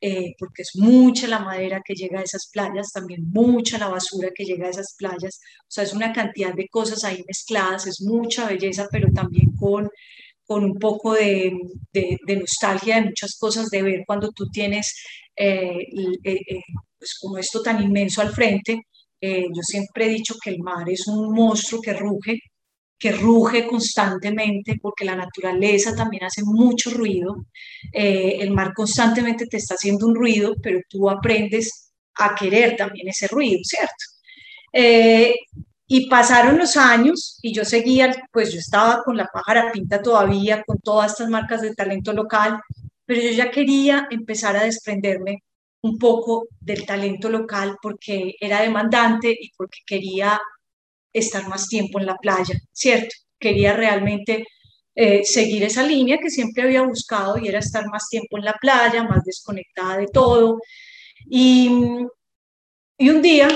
Eh, 0.03 0.35
porque 0.39 0.63
es 0.63 0.73
mucha 0.75 1.27
la 1.27 1.39
madera 1.39 1.81
que 1.83 1.95
llega 1.95 2.21
a 2.21 2.23
esas 2.23 2.51
playas, 2.53 2.93
también 2.93 3.31
mucha 3.31 3.79
la 3.79 3.89
basura 3.89 4.29
que 4.35 4.45
llega 4.45 4.67
a 4.67 4.71
esas 4.71 4.95
playas, 4.97 5.41
o 5.61 5.71
sea, 5.71 5.85
es 5.85 5.93
una 5.93 6.13
cantidad 6.13 6.55
de 6.55 6.69
cosas 6.69 7.05
ahí 7.05 7.23
mezcladas, 7.27 7.87
es 7.87 8.01
mucha 8.01 8.47
belleza, 8.47 8.89
pero 8.91 9.09
también 9.13 9.53
con 9.59 9.91
con 10.51 10.65
un 10.65 10.75
poco 10.81 11.13
de, 11.13 11.57
nostalgia 12.27 12.97
de 12.97 13.03
muchas 13.03 13.37
cosas, 13.39 13.71
de 13.71 13.83
ver 13.83 14.03
cuando 14.05 14.33
tú 14.33 14.49
tienes 14.49 15.01
eh, 15.37 15.87
eh, 16.25 16.41
eh, 16.45 16.61
pues 16.99 17.17
como 17.21 17.39
esto 17.39 17.63
tan 17.63 17.81
inmenso 17.81 18.21
al 18.21 18.33
frente. 18.33 18.83
yo 19.21 19.63
siempre 19.63 20.07
he 20.07 20.09
dicho 20.09 20.35
que 20.43 20.51
el 20.51 20.59
mar 20.59 20.91
es 20.91 21.07
un 21.07 21.33
monstruo 21.33 21.81
que 21.81 21.93
ruge, 21.93 22.41
que 22.99 23.13
ruge 23.13 23.65
constantemente, 23.65 24.75
porque 24.83 25.05
la 25.05 25.15
naturaleza 25.15 25.95
también 25.95 26.25
hace 26.25 26.43
mucho 26.45 26.91
ruido. 26.91 27.47
el 27.93 28.51
mar 28.51 28.73
constantemente 28.75 29.47
te 29.47 29.59
está 29.59 29.75
haciendo 29.75 30.05
un 30.09 30.17
ruido, 30.17 30.57
pero 30.61 30.81
tú 30.89 31.09
aprendes 31.09 31.93
a 32.15 32.35
querer 32.35 32.75
también 32.77 33.07
ese 33.07 33.29
ruido, 33.29 33.61
¿cierto? 33.63 34.05
Y 35.93 36.09
pasaron 36.09 36.57
los 36.57 36.77
años 36.77 37.41
y 37.43 37.53
yo 37.53 37.65
seguía, 37.65 38.15
pues 38.31 38.53
yo 38.53 38.61
estaba 38.61 39.03
con 39.03 39.17
la 39.17 39.27
pájara 39.27 39.73
pinta 39.73 40.01
todavía, 40.01 40.63
con 40.63 40.79
todas 40.79 41.11
estas 41.11 41.29
marcas 41.29 41.63
de 41.63 41.75
talento 41.75 42.13
local, 42.13 42.61
pero 43.05 43.21
yo 43.21 43.31
ya 43.33 43.51
quería 43.51 44.07
empezar 44.09 44.57
a 44.57 44.63
desprenderme 44.63 45.43
un 45.81 45.99
poco 45.99 46.47
del 46.61 46.87
talento 46.87 47.29
local 47.29 47.77
porque 47.83 48.37
era 48.39 48.63
demandante 48.63 49.37
y 49.37 49.51
porque 49.57 49.81
quería 49.85 50.41
estar 51.13 51.49
más 51.49 51.67
tiempo 51.67 51.99
en 51.99 52.07
la 52.07 52.17
playa, 52.19 52.55
¿cierto? 52.71 53.13
Quería 53.37 53.73
realmente 53.73 54.45
eh, 54.95 55.25
seguir 55.25 55.65
esa 55.65 55.83
línea 55.83 56.19
que 56.19 56.31
siempre 56.31 56.63
había 56.63 56.83
buscado 56.83 57.37
y 57.37 57.49
era 57.49 57.59
estar 57.59 57.85
más 57.89 58.09
tiempo 58.09 58.39
en 58.39 58.45
la 58.45 58.55
playa, 58.61 59.03
más 59.03 59.25
desconectada 59.25 59.97
de 59.97 60.07
todo. 60.07 60.61
Y, 61.29 61.69
y 62.97 63.11
un 63.11 63.21
día 63.21 63.49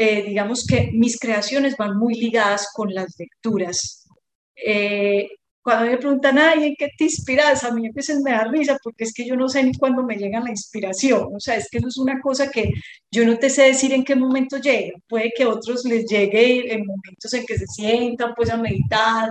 eh, 0.00 0.22
digamos 0.22 0.64
que 0.64 0.90
mis 0.92 1.18
creaciones 1.18 1.76
van 1.76 1.98
muy 1.98 2.14
ligadas 2.14 2.68
con 2.72 2.94
las 2.94 3.16
lecturas. 3.18 4.06
Eh, 4.54 5.28
cuando 5.60 5.90
me 5.90 5.98
preguntan, 5.98 6.38
ay, 6.38 6.68
¿en 6.68 6.74
qué 6.78 6.88
te 6.96 7.04
inspiras? 7.04 7.64
A 7.64 7.72
mí 7.72 7.88
a 7.88 7.90
veces 7.92 8.20
me 8.20 8.30
da 8.30 8.44
risa 8.44 8.78
porque 8.82 9.02
es 9.02 9.12
que 9.12 9.26
yo 9.26 9.34
no 9.34 9.48
sé 9.48 9.62
ni 9.64 9.74
cuándo 9.74 10.04
me 10.04 10.16
llega 10.16 10.40
la 10.40 10.50
inspiración. 10.50 11.34
O 11.34 11.40
sea, 11.40 11.56
es 11.56 11.68
que 11.68 11.78
eso 11.78 11.88
es 11.88 11.98
una 11.98 12.20
cosa 12.20 12.48
que 12.48 12.70
yo 13.10 13.26
no 13.26 13.38
te 13.38 13.50
sé 13.50 13.64
decir 13.64 13.92
en 13.92 14.04
qué 14.04 14.14
momento 14.14 14.58
llega. 14.58 14.96
Puede 15.08 15.32
que 15.36 15.42
a 15.42 15.48
otros 15.48 15.84
les 15.84 16.06
llegue 16.06 16.72
en 16.72 16.86
momentos 16.86 17.34
en 17.34 17.44
que 17.44 17.58
se 17.58 17.66
sientan 17.66 18.34
pues 18.36 18.50
a 18.50 18.56
meditar, 18.56 19.30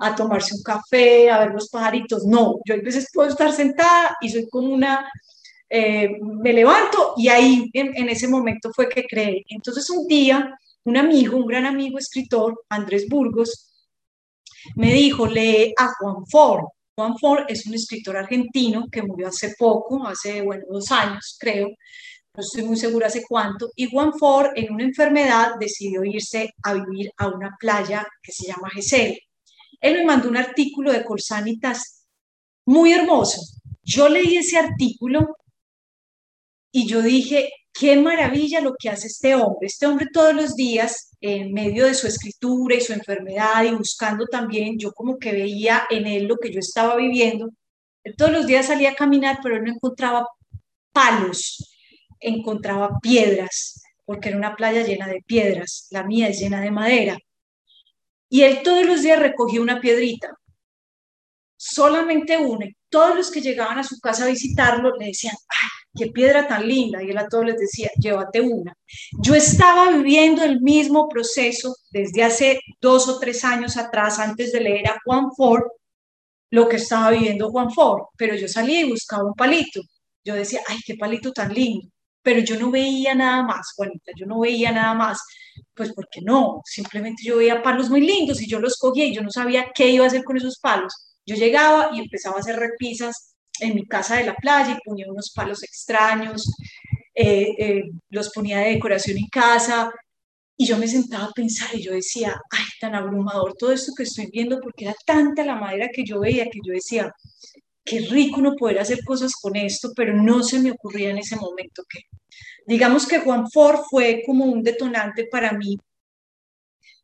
a 0.00 0.14
tomarse 0.16 0.56
un 0.56 0.62
café, 0.64 1.30
a 1.30 1.38
ver 1.38 1.52
los 1.52 1.68
pajaritos. 1.70 2.24
No, 2.26 2.56
yo 2.66 2.74
a 2.74 2.78
veces 2.78 3.08
puedo 3.14 3.28
estar 3.30 3.52
sentada 3.52 4.16
y 4.20 4.30
soy 4.30 4.48
como 4.48 4.74
una... 4.74 5.08
Eh, 5.70 6.08
me 6.20 6.52
levanto 6.52 7.14
y 7.16 7.28
ahí 7.28 7.68
en, 7.72 7.94
en 7.96 8.08
ese 8.08 8.28
momento 8.28 8.70
fue 8.74 8.88
que 8.88 9.04
creé. 9.04 9.44
Entonces 9.48 9.88
un 9.90 10.06
día 10.06 10.58
un 10.88 10.96
amigo, 10.96 11.36
un 11.36 11.46
gran 11.46 11.66
amigo 11.66 11.98
escritor, 11.98 12.64
Andrés 12.70 13.08
Burgos, 13.08 13.70
me 14.74 14.92
dijo, 14.92 15.26
lee 15.26 15.74
a 15.78 15.88
Juan 15.98 16.26
Ford. 16.26 16.64
Juan 16.96 17.16
Ford 17.18 17.44
es 17.48 17.66
un 17.66 17.74
escritor 17.74 18.16
argentino 18.16 18.86
que 18.90 19.02
murió 19.02 19.28
hace 19.28 19.54
poco, 19.58 20.06
hace, 20.06 20.40
bueno, 20.40 20.64
dos 20.70 20.90
años 20.90 21.36
creo, 21.38 21.68
no 21.68 22.42
estoy 22.42 22.62
muy 22.62 22.76
segura 22.76 23.08
hace 23.08 23.22
cuánto, 23.28 23.70
y 23.76 23.90
Juan 23.90 24.12
Ford 24.18 24.48
en 24.54 24.72
una 24.72 24.84
enfermedad 24.84 25.52
decidió 25.60 26.04
irse 26.04 26.54
a 26.62 26.74
vivir 26.74 27.12
a 27.18 27.28
una 27.28 27.56
playa 27.60 28.06
que 28.22 28.32
se 28.32 28.46
llama 28.46 28.70
Gesell. 28.70 29.18
Él 29.80 29.94
me 29.94 30.04
mandó 30.06 30.28
un 30.28 30.36
artículo 30.36 30.90
de 30.90 31.04
Corsanitas 31.04 32.06
muy 32.64 32.92
hermoso. 32.92 33.40
Yo 33.82 34.08
leí 34.08 34.36
ese 34.38 34.58
artículo 34.58 35.36
y 36.70 36.86
yo 36.86 37.02
dije, 37.02 37.50
qué 37.72 37.96
maravilla 37.96 38.60
lo 38.60 38.74
que 38.78 38.90
hace 38.90 39.06
este 39.06 39.34
hombre. 39.34 39.66
Este 39.66 39.86
hombre 39.86 40.06
todos 40.12 40.34
los 40.34 40.54
días, 40.54 41.10
en 41.20 41.52
medio 41.52 41.86
de 41.86 41.94
su 41.94 42.06
escritura 42.06 42.74
y 42.74 42.80
su 42.80 42.92
enfermedad 42.92 43.64
y 43.64 43.74
buscando 43.74 44.26
también, 44.26 44.78
yo 44.78 44.92
como 44.92 45.18
que 45.18 45.32
veía 45.32 45.84
en 45.90 46.06
él 46.06 46.26
lo 46.26 46.36
que 46.36 46.52
yo 46.52 46.58
estaba 46.60 46.96
viviendo. 46.96 47.50
Él 48.04 48.14
todos 48.16 48.32
los 48.32 48.46
días 48.46 48.66
salía 48.66 48.90
a 48.90 48.94
caminar, 48.94 49.38
pero 49.42 49.56
él 49.56 49.64
no 49.64 49.72
encontraba 49.72 50.26
palos, 50.92 51.72
encontraba 52.20 52.98
piedras, 53.00 53.82
porque 54.04 54.30
era 54.30 54.38
una 54.38 54.56
playa 54.56 54.84
llena 54.84 55.06
de 55.06 55.22
piedras, 55.24 55.86
la 55.90 56.02
mía 56.02 56.28
es 56.28 56.40
llena 56.40 56.60
de 56.60 56.70
madera. 56.70 57.18
Y 58.28 58.42
él 58.42 58.62
todos 58.62 58.86
los 58.86 59.02
días 59.02 59.18
recogía 59.18 59.60
una 59.60 59.80
piedrita, 59.80 60.30
solamente 61.56 62.38
una, 62.38 62.66
todos 62.90 63.16
los 63.16 63.30
que 63.30 63.40
llegaban 63.40 63.78
a 63.78 63.84
su 63.84 63.98
casa 64.00 64.24
a 64.24 64.28
visitarlo 64.28 64.94
le 64.96 65.06
decían, 65.06 65.34
¡ay, 65.48 65.68
qué 65.96 66.12
piedra 66.12 66.46
tan 66.46 66.66
linda! 66.66 67.02
Y 67.02 67.10
él 67.10 67.18
a 67.18 67.28
todos 67.28 67.44
les 67.46 67.58
decía, 67.58 67.90
llévate 67.98 68.40
una. 68.40 68.74
Yo 69.22 69.34
estaba 69.34 69.90
viviendo 69.90 70.42
el 70.44 70.60
mismo 70.60 71.08
proceso 71.08 71.74
desde 71.90 72.24
hace 72.24 72.60
dos 72.80 73.08
o 73.08 73.18
tres 73.18 73.44
años 73.44 73.76
atrás, 73.76 74.18
antes 74.18 74.52
de 74.52 74.60
leer 74.60 74.88
a 74.88 74.98
Juan 75.04 75.30
Ford, 75.36 75.64
lo 76.50 76.68
que 76.68 76.76
estaba 76.76 77.10
viviendo 77.10 77.50
Juan 77.50 77.70
Ford, 77.70 78.04
pero 78.16 78.34
yo 78.34 78.48
salí 78.48 78.80
y 78.80 78.90
buscaba 78.90 79.24
un 79.24 79.34
palito. 79.34 79.80
Yo 80.24 80.34
decía, 80.34 80.60
¡ay, 80.68 80.78
qué 80.84 80.96
palito 80.96 81.32
tan 81.32 81.52
lindo! 81.52 81.88
Pero 82.22 82.40
yo 82.40 82.58
no 82.58 82.70
veía 82.70 83.14
nada 83.14 83.42
más, 83.42 83.72
Juanita, 83.76 84.12
yo 84.16 84.26
no 84.26 84.40
veía 84.40 84.72
nada 84.72 84.94
más. 84.94 85.18
Pues 85.74 85.92
porque 85.94 86.20
no, 86.22 86.62
simplemente 86.64 87.22
yo 87.24 87.38
veía 87.38 87.62
palos 87.62 87.90
muy 87.90 88.00
lindos 88.00 88.40
y 88.42 88.48
yo 88.48 88.60
los 88.60 88.76
cogía 88.76 89.06
y 89.06 89.14
yo 89.14 89.22
no 89.22 89.30
sabía 89.30 89.70
qué 89.74 89.88
iba 89.88 90.04
a 90.04 90.08
hacer 90.08 90.24
con 90.24 90.36
esos 90.36 90.58
palos. 90.58 90.92
Yo 91.28 91.36
llegaba 91.36 91.90
y 91.92 92.00
empezaba 92.00 92.36
a 92.36 92.40
hacer 92.40 92.56
repisas 92.56 93.34
en 93.60 93.74
mi 93.74 93.86
casa 93.86 94.16
de 94.16 94.24
la 94.24 94.34
playa 94.34 94.72
y 94.72 94.88
ponía 94.88 95.10
unos 95.10 95.30
palos 95.34 95.62
extraños, 95.62 96.50
eh, 97.14 97.54
eh, 97.58 97.82
los 98.08 98.30
ponía 98.30 98.60
de 98.60 98.70
decoración 98.70 99.18
en 99.18 99.26
casa 99.26 99.92
y 100.56 100.66
yo 100.66 100.78
me 100.78 100.88
sentaba 100.88 101.26
a 101.26 101.32
pensar 101.32 101.68
y 101.74 101.82
yo 101.82 101.92
decía, 101.92 102.40
ay, 102.50 102.64
tan 102.80 102.94
abrumador 102.94 103.54
todo 103.58 103.72
esto 103.72 103.92
que 103.94 104.04
estoy 104.04 104.28
viendo 104.32 104.58
porque 104.58 104.86
era 104.86 104.94
tanta 105.04 105.44
la 105.44 105.56
madera 105.56 105.90
que 105.92 106.02
yo 106.02 106.20
veía 106.20 106.48
que 106.48 106.60
yo 106.64 106.72
decía, 106.72 107.12
qué 107.84 108.00
rico 108.00 108.40
no 108.40 108.54
poder 108.54 108.78
hacer 108.78 109.04
cosas 109.04 109.32
con 109.34 109.54
esto, 109.54 109.92
pero 109.94 110.14
no 110.14 110.42
se 110.42 110.60
me 110.60 110.70
ocurría 110.70 111.10
en 111.10 111.18
ese 111.18 111.36
momento 111.36 111.82
que, 111.90 112.00
digamos 112.66 113.06
que 113.06 113.18
Juan 113.18 113.50
Ford 113.50 113.80
fue 113.90 114.22
como 114.24 114.46
un 114.46 114.62
detonante 114.62 115.26
para 115.30 115.52
mí 115.52 115.76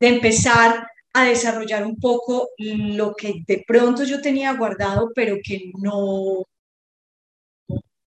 de 0.01 0.09
empezar 0.09 0.87
a 1.15 1.25
desarrollar 1.25 1.87
un 1.87 1.97
poco 1.97 2.51
lo 2.59 3.15
que 3.15 3.45
de 3.47 3.65
pronto 3.67 4.03
yo 4.05 4.21
tenía 4.21 4.53
guardado, 4.55 5.13
pero 5.15 5.37
que 5.43 5.71
no, 5.81 6.45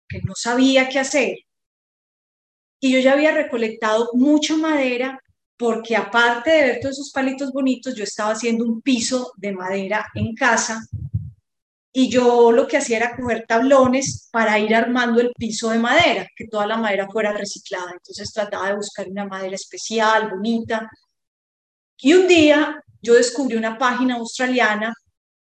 que 0.08 0.20
no 0.22 0.34
sabía 0.34 0.88
qué 0.88 0.98
hacer. 0.98 1.38
Y 2.80 2.92
yo 2.92 2.98
ya 2.98 3.12
había 3.12 3.32
recolectado 3.32 4.10
mucha 4.14 4.56
madera 4.56 5.20
porque 5.56 5.96
aparte 5.96 6.50
de 6.50 6.62
ver 6.62 6.80
todos 6.80 6.96
esos 6.96 7.12
palitos 7.12 7.52
bonitos, 7.52 7.94
yo 7.94 8.04
estaba 8.04 8.32
haciendo 8.32 8.64
un 8.64 8.82
piso 8.82 9.32
de 9.36 9.52
madera 9.52 10.04
en 10.14 10.34
casa 10.34 10.82
y 11.92 12.10
yo 12.10 12.52
lo 12.52 12.66
que 12.66 12.76
hacía 12.76 12.98
era 12.98 13.16
coger 13.16 13.46
tablones 13.46 14.28
para 14.32 14.58
ir 14.58 14.74
armando 14.74 15.20
el 15.20 15.32
piso 15.38 15.70
de 15.70 15.78
madera, 15.78 16.26
que 16.36 16.48
toda 16.48 16.66
la 16.66 16.76
madera 16.76 17.08
fuera 17.08 17.32
reciclada. 17.32 17.92
Entonces 17.92 18.32
trataba 18.32 18.68
de 18.68 18.76
buscar 18.76 19.08
una 19.08 19.26
madera 19.26 19.54
especial, 19.54 20.28
bonita. 20.28 20.90
Y 21.98 22.12
un 22.12 22.28
día 22.28 22.82
yo 23.02 23.14
descubrí 23.14 23.56
una 23.56 23.78
página 23.78 24.16
australiana 24.16 24.94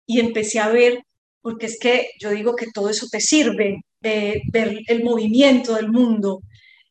y 0.07 0.21
empecé 0.21 0.61
a 0.61 0.69
ver, 0.69 1.03
porque 1.41 1.67
es 1.67 1.79
que 1.79 2.11
yo 2.19 2.31
digo 2.31 2.57
que 2.57 2.71
todo 2.73 2.89
eso 2.89 3.07
te 3.11 3.21
sirve, 3.21 3.85
de 4.01 4.43
ver 4.53 4.81
el 4.87 5.03
movimiento 5.03 5.75
del 5.75 5.91
mundo, 5.91 6.43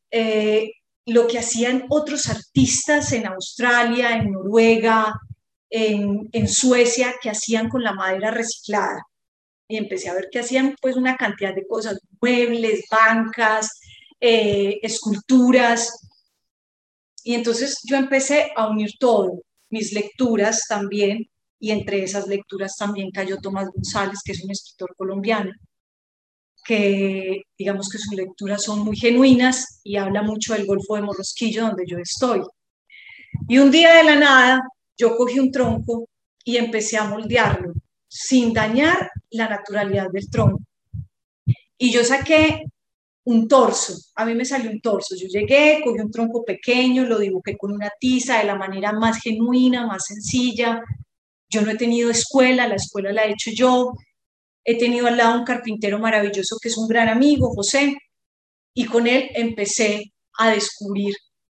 eh, 0.09 0.71
lo 1.05 1.27
que 1.27 1.39
hacían 1.39 1.85
otros 1.89 2.27
artistas 2.27 3.11
en 3.11 3.27
Australia, 3.27 4.17
en 4.17 4.31
Noruega, 4.31 5.13
en, 5.69 6.47
Suecia, 6.47 7.15
que 7.21 7.29
hacían 7.29 7.67
con 7.67 7.83
la 7.83 7.93
madera 7.93 8.31
reciclada. 8.31 9.03
Y 9.67 9.77
empecé 9.77 10.09
a 10.09 10.13
ver 10.13 10.29
que 10.31 10.39
hacían 10.39 10.75
pues 10.81 10.95
una 10.95 11.17
cantidad 11.17 11.53
de 11.53 11.67
cosas, 11.67 11.99
muebles, 12.21 12.85
bancas, 12.89 13.79
eh, 14.19 14.79
esculturas. 14.81 16.09
Y 17.23 17.33
entonces 17.33 17.79
yo 17.83 17.97
empecé 17.97 18.51
a 18.55 18.69
unir 18.69 18.91
todo 18.99 19.41
mis 19.73 19.91
lecturas 19.91 20.65
también, 20.69 21.27
y 21.59 21.71
entre 21.71 22.03
esas 22.03 22.27
lecturas 22.27 22.75
también 22.77 23.09
cayó 23.11 23.37
Tomás 23.37 23.69
González, 23.73 24.19
que 24.23 24.33
es 24.33 24.43
un 24.43 24.51
escritor 24.51 24.95
colombiano, 24.95 25.51
que 26.63 27.41
digamos 27.57 27.89
que 27.89 27.97
sus 27.97 28.13
lecturas 28.13 28.61
son 28.63 28.79
muy 28.85 28.95
genuinas 28.95 29.81
y 29.83 29.97
habla 29.97 30.21
mucho 30.21 30.53
del 30.53 30.67
Golfo 30.67 30.95
de 30.95 31.01
Morrosquillo, 31.01 31.63
donde 31.63 31.85
yo 31.87 31.97
estoy. 31.97 32.41
Y 33.47 33.57
un 33.57 33.71
día 33.71 33.95
de 33.95 34.03
la 34.03 34.15
nada, 34.15 34.61
yo 34.95 35.17
cogí 35.17 35.39
un 35.39 35.51
tronco 35.51 36.07
y 36.45 36.57
empecé 36.57 36.97
a 36.97 37.05
moldearlo, 37.05 37.73
sin 38.07 38.53
dañar 38.53 39.09
la 39.31 39.49
naturalidad 39.49 40.09
del 40.11 40.29
tronco. 40.29 40.61
Y 41.79 41.91
yo 41.91 42.03
saqué 42.03 42.65
un 43.25 43.47
torso, 43.47 43.95
a 44.15 44.25
mí 44.25 44.35
me 44.35 44.45
salió 44.45 44.69
un 44.69 44.81
torso, 44.81 45.15
yo 45.15 45.27
llegué, 45.27 45.81
cogí 45.83 45.99
un 45.99 46.11
tronco 46.11 46.43
pequeño, 46.43 47.05
lo 47.05 47.19
dibujé 47.19 47.57
con 47.57 47.71
una 47.71 47.89
tiza 47.99 48.39
de 48.39 48.45
la 48.45 48.55
manera 48.55 48.91
más 48.91 49.19
genuina, 49.21 49.87
más 49.87 50.05
sencilla, 50.05 50.81
yo 51.49 51.61
no 51.61 51.71
he 51.71 51.77
tenido 51.77 52.09
escuela, 52.09 52.67
la 52.67 52.75
escuela 52.75 53.13
la 53.13 53.25
he 53.25 53.31
hecho 53.31 53.51
yo, 53.53 53.93
he 54.65 54.77
tenido 54.77 55.07
al 55.07 55.17
lado 55.17 55.39
un 55.39 55.45
carpintero 55.45 55.99
maravilloso 55.99 56.57
que 56.61 56.69
es 56.69 56.77
un 56.77 56.87
gran 56.87 57.09
amigo, 57.09 57.53
José, 57.53 57.95
y 58.73 58.85
con 58.85 59.07
él 59.07 59.29
empecé 59.35 60.13
a 60.37 60.51
descubrir, 60.51 61.15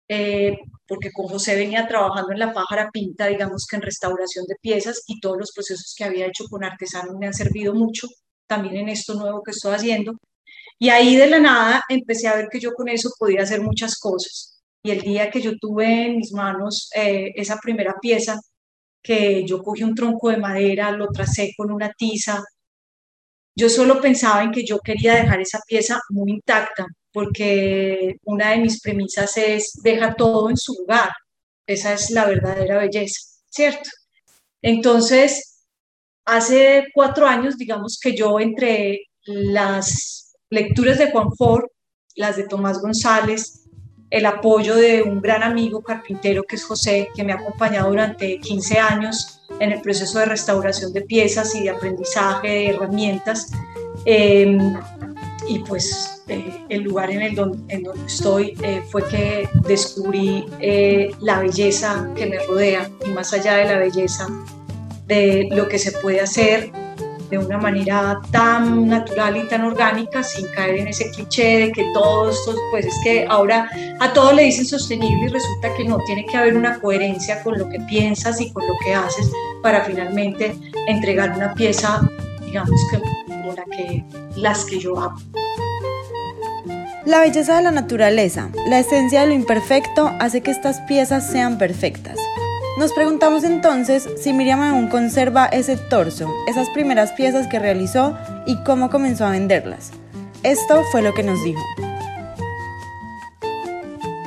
eh, 0.09 0.59
porque 0.87 1.11
con 1.13 1.27
José 1.27 1.57
venía 1.57 1.89
trabajando 1.89 2.33
en 2.33 2.39
la 2.39 2.53
pájara 2.53 2.91
pinta, 2.93 3.27
digamos 3.27 3.67
que 3.69 3.77
en 3.77 3.83
restauración 3.83 4.45
de 4.47 4.57
piezas 4.61 5.03
y 5.07 5.19
todos 5.21 5.39
los 5.39 5.53
procesos 5.53 5.95
que 5.97 6.05
había 6.05 6.27
hecho 6.27 6.45
con 6.49 6.63
artesanos 6.63 7.17
me 7.19 7.27
han 7.27 7.35
servido 7.35 7.75
mucho, 7.75 8.07
también 8.47 8.77
en 8.77 8.89
esto 8.91 9.15
nuevo 9.15 9.43
que 9.43 9.51
estoy 9.53 9.75
haciendo. 9.75 10.13
Y 10.79 10.91
ahí 10.91 11.17
de 11.17 11.27
la 11.29 11.41
nada 11.41 11.85
empecé 11.89 12.29
a 12.29 12.37
ver 12.37 12.49
que 12.51 12.61
yo 12.61 12.73
con 12.75 12.89
eso 12.89 13.11
podía 13.19 13.43
hacer 13.43 13.61
muchas 13.63 13.99
cosas. 13.99 14.63
Y 14.83 14.91
el 14.91 15.01
día 15.01 15.31
que 15.31 15.41
yo 15.41 15.57
tuve 15.59 16.07
en 16.07 16.17
mis 16.17 16.33
manos 16.33 16.91
eh, 16.95 17.33
esa 17.35 17.59
primera 17.59 17.97
pieza, 18.01 18.41
que 19.03 19.45
yo 19.47 19.63
cogí 19.63 19.83
un 19.83 19.95
tronco 19.95 20.31
de 20.31 20.37
madera, 20.37 20.91
lo 20.91 21.09
tracé 21.09 21.55
con 21.57 21.71
una 21.71 21.93
tiza, 21.93 22.43
yo 23.59 23.71
solo 23.71 24.01
pensaba 24.03 24.43
en 24.43 24.53
que 24.53 24.65
yo 24.65 24.79
quería 24.81 25.15
dejar 25.15 25.41
esa 25.41 25.61
pieza 25.67 25.99
muy 26.11 26.31
intacta, 26.33 26.87
porque 27.11 28.17
una 28.25 28.51
de 28.51 28.59
mis 28.59 28.81
premisas 28.83 29.37
es 29.39 29.73
deja 29.83 30.15
todo 30.15 30.51
en 30.51 30.59
su 30.59 30.75
lugar. 30.75 31.11
Esa 31.67 31.95
es 31.95 32.11
la 32.11 32.27
verdadera 32.27 32.79
belleza, 32.79 33.19
¿cierto? 33.49 33.89
Entonces, 34.61 35.65
hace 36.27 36.85
cuatro 36.93 37.27
años, 37.27 37.57
digamos 37.57 37.99
que 38.01 38.15
yo 38.15 38.39
entre 38.41 39.07
las 39.25 40.26
lecturas 40.51 40.99
de 40.99 41.11
Juan 41.11 41.33
Ford, 41.37 41.65
las 42.15 42.37
de 42.37 42.45
Tomás 42.45 42.81
González, 42.81 43.67
el 44.11 44.27
apoyo 44.27 44.77
de 44.77 45.03
un 45.03 45.21
gran 45.21 45.43
amigo 45.43 45.83
carpintero 45.83 46.45
que 46.45 46.57
es 46.57 46.65
José, 46.65 47.09
que 47.15 47.25
me 47.25 47.33
ha 47.33 47.37
acompañado 47.37 47.91
durante 47.91 48.39
15 48.39 48.79
años 48.79 49.41
en 49.59 49.73
el 49.73 49.81
proceso 49.81 50.19
de 50.19 50.27
restauración 50.27 50.93
de 50.93 51.03
piezas 51.03 51.55
y 51.55 51.65
de 51.65 51.71
aprendizaje 51.71 52.49
de 52.49 52.69
herramientas. 52.69 53.51
Em, 54.05 54.77
y 55.49 55.59
pues 55.61 56.23
eh, 56.29 56.65
el 56.69 56.83
lugar 56.83 57.11
en 57.11 57.23
el 57.23 57.35
donde, 57.35 57.83
estoy 58.07 58.57
eh, 58.63 58.83
fue 58.91 59.07
que 59.09 59.49
descubrí 59.67 60.47
eh, 60.61 61.11
la 61.21 61.41
belleza 61.41 62.11
que 62.17 62.27
me 62.27 62.39
rodea 62.39 62.91
y 63.05 63.11
más 63.11 63.33
allá 63.33 63.55
de 63.57 63.65
la 63.65 63.79
belleza, 63.79 64.27
de 65.07 65.49
lo 65.53 65.69
que 65.69 65.79
se 65.79 65.93
puede 65.93 66.21
hacer 66.21 66.71
de 67.31 67.39
una 67.39 67.59
manera 67.59 68.21
tan 68.31 68.89
natural 68.89 69.37
y 69.37 69.49
tan 69.49 69.65
orgánica 69.65 70.23
sin 70.23 70.47
caer 70.49 70.77
en 70.77 70.89
ese 70.89 71.11
cliché 71.11 71.59
de 71.59 71.73
que 71.73 71.85
todos 71.93 72.39
estos, 72.39 72.57
pues 72.71 72.87
es 72.87 72.95
que 73.03 73.27
ahora 73.29 73.69
a 74.01 74.13
todo 74.13 74.33
le 74.33 74.45
dicen 74.45 74.67
sostenible 74.67 75.27
y 75.27 75.29
resulta 75.29 75.75
que 75.75 75.85
no, 75.85 75.99
tiene 76.07 76.25
que 76.27 76.37
haber 76.37 76.57
una 76.57 76.79
coherencia 76.81 77.43
con 77.43 77.59
lo 77.59 77.69
que 77.69 77.81
piensas 77.81 78.41
y 78.41 78.53
con 78.53 78.67
lo 78.67 78.75
que 78.85 78.95
haces 78.95 79.31
para 79.63 79.85
finalmente 79.85 80.57
entregar 80.87 81.33
una 81.37 81.55
pieza, 81.55 82.01
digamos 82.45 82.81
que 82.91 82.99
como 83.27 83.53
la 83.53 83.65
que, 83.65 84.05
las 84.37 84.65
que 84.65 84.79
yo 84.79 84.99
hago. 84.99 85.17
La 87.05 87.21
belleza 87.21 87.57
de 87.57 87.63
la 87.63 87.71
naturaleza, 87.71 88.51
la 88.69 88.81
esencia 88.81 89.21
de 89.21 89.29
lo 89.29 89.33
imperfecto, 89.33 90.11
hace 90.19 90.41
que 90.41 90.51
estas 90.51 90.81
piezas 90.83 91.31
sean 91.31 91.57
perfectas. 91.57 92.19
Nos 92.77 92.93
preguntamos 92.93 93.43
entonces 93.43 94.07
si 94.23 94.35
Miriam 94.35 94.61
aún 94.61 94.89
conserva 94.89 95.47
ese 95.47 95.79
torso, 95.79 96.31
esas 96.47 96.69
primeras 96.71 97.11
piezas 97.13 97.47
que 97.47 97.59
realizó 97.59 98.15
y 98.45 98.63
cómo 98.65 98.91
comenzó 98.91 99.25
a 99.25 99.31
venderlas. 99.31 99.93
Esto 100.43 100.83
fue 100.93 101.01
lo 101.01 101.15
que 101.15 101.23
nos 101.23 101.43
dijo. 101.43 101.63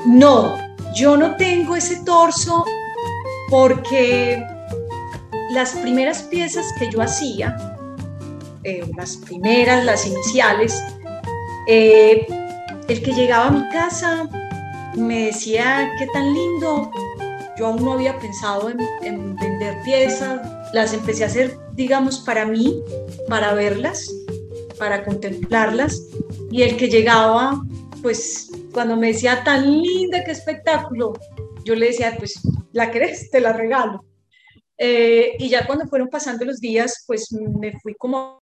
No, 0.08 0.58
yo 0.96 1.15
no 1.15 1.36
tengo 1.36 1.75
ese 1.75 2.03
torso 2.03 2.65
porque 3.51 4.44
las 5.51 5.74
primeras 5.74 6.24
piezas 6.24 6.65
que 6.79 6.89
yo 6.89 7.03
hacía, 7.03 7.56
eh, 8.63 8.89
las 8.98 9.18
primeras, 9.18 9.86
las 9.86 10.08
iniciales, 10.08 10.84
eh, 11.68 12.25
el 12.88 13.03
que 13.03 13.13
llegaba 13.13 13.46
a 13.46 13.51
mi 13.51 13.70
casa 13.70 14.27
me 14.96 15.27
decía, 15.27 15.91
qué 16.00 16.08
tan 16.08 16.34
lindo, 16.34 16.91
yo 17.60 17.68
aún 17.68 17.84
no 17.84 17.94
había 17.94 18.18
pensado 18.18 18.70
en, 18.70 19.36
vender 19.36 19.84
piezas, 19.84 20.42
las 20.74 20.94
empecé 20.94 21.25
a 21.25 21.28
hacer, 21.28 21.58
digamos, 21.74 22.20
para 22.20 22.46
mí, 22.46 22.82
para 23.28 23.54
verlas, 23.54 24.10
para 24.78 25.04
contemplarlas, 25.04 26.08
y 26.51 26.62
el 26.62 26.78
que 26.78 26.88
llegaba, 26.88 27.62
pues 28.01 28.50
cuando 28.72 28.96
me 28.96 29.08
decía, 29.08 29.44
tan 29.44 29.70
linda, 29.82 30.24
qué 30.24 30.32
espectáculo, 30.32 31.13
yo 31.66 31.75
le 31.75 31.88
decía, 31.88 32.16
pues, 32.18 32.39
¿la 32.72 32.89
querés? 32.92 33.30
Te 33.30 33.42
la 33.42 33.51
regalo. 33.51 34.06
Eh, 34.78 35.34
y 35.38 35.50
ya 35.50 35.68
cuando 35.68 35.86
fueron 35.88 36.08
pasando 36.08 36.46
los 36.46 36.62
días, 36.62 37.04
pues 37.06 37.28
me 37.34 37.78
fui 37.82 37.94
como 37.96 38.39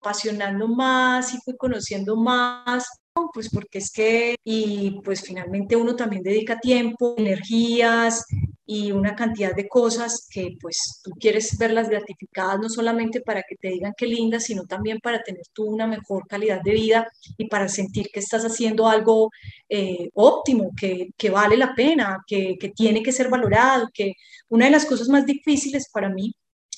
apasionando 0.00 0.68
más 0.68 1.34
y 1.34 1.38
fui 1.38 1.56
conociendo 1.56 2.16
más 2.16 2.86
pues 3.32 3.50
porque 3.50 3.78
es 3.78 3.90
que, 3.90 4.36
y 4.44 5.00
pues 5.04 5.22
finalmente 5.22 5.76
uno 5.76 5.96
también 5.96 6.22
dedica 6.22 6.58
tiempo, 6.58 7.14
energías 7.18 8.24
y 8.66 8.92
una 8.92 9.16
cantidad 9.16 9.54
de 9.54 9.66
cosas 9.66 10.28
que 10.30 10.56
pues 10.60 11.00
tú 11.02 11.10
quieres 11.18 11.58
verlas 11.58 11.88
gratificadas, 11.88 12.60
no 12.60 12.68
solamente 12.68 13.20
para 13.20 13.42
que 13.42 13.56
te 13.56 13.68
digan 13.68 13.94
qué 13.96 14.06
linda, 14.06 14.38
sino 14.38 14.64
también 14.64 15.00
para 15.00 15.22
tener 15.22 15.42
tú 15.52 15.64
una 15.64 15.86
mejor 15.88 16.26
calidad 16.28 16.62
de 16.62 16.72
vida 16.72 17.08
y 17.36 17.48
para 17.48 17.68
sentir 17.68 18.10
que 18.12 18.20
estás 18.20 18.44
haciendo 18.44 18.86
algo 18.88 19.30
eh, 19.68 20.08
óptimo, 20.14 20.70
que, 20.78 21.10
que, 21.16 21.30
vale 21.30 21.56
la 21.56 21.74
pena, 21.74 22.22
que, 22.26 22.56
que 22.60 22.68
tiene 22.68 23.02
que 23.02 23.12
ser 23.12 23.28
valorado, 23.28 23.88
que 23.92 24.12
una 24.48 24.66
de 24.66 24.70
las 24.70 24.86
cosas 24.86 25.08
más 25.08 25.26
difíciles 25.26 25.88
para 25.92 26.08
mí 26.08 26.32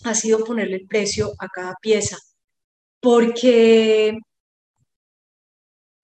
ha 0.04 0.14
sido 0.14 0.44
ponerle 0.44 0.76
el 0.76 0.87
precio 0.87 1.32
a 1.38 1.49
cada 1.49 1.75
pieza, 1.80 2.16
porque 3.00 4.16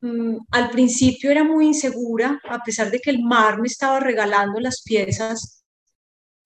Mm, 0.00 0.38
al 0.50 0.70
principio 0.70 1.30
era 1.30 1.42
muy 1.44 1.66
insegura, 1.66 2.40
a 2.48 2.62
pesar 2.62 2.90
de 2.90 3.00
que 3.00 3.10
el 3.10 3.22
mar 3.22 3.60
me 3.60 3.66
estaba 3.66 3.98
regalando 4.00 4.60
las 4.60 4.82
piezas, 4.82 5.64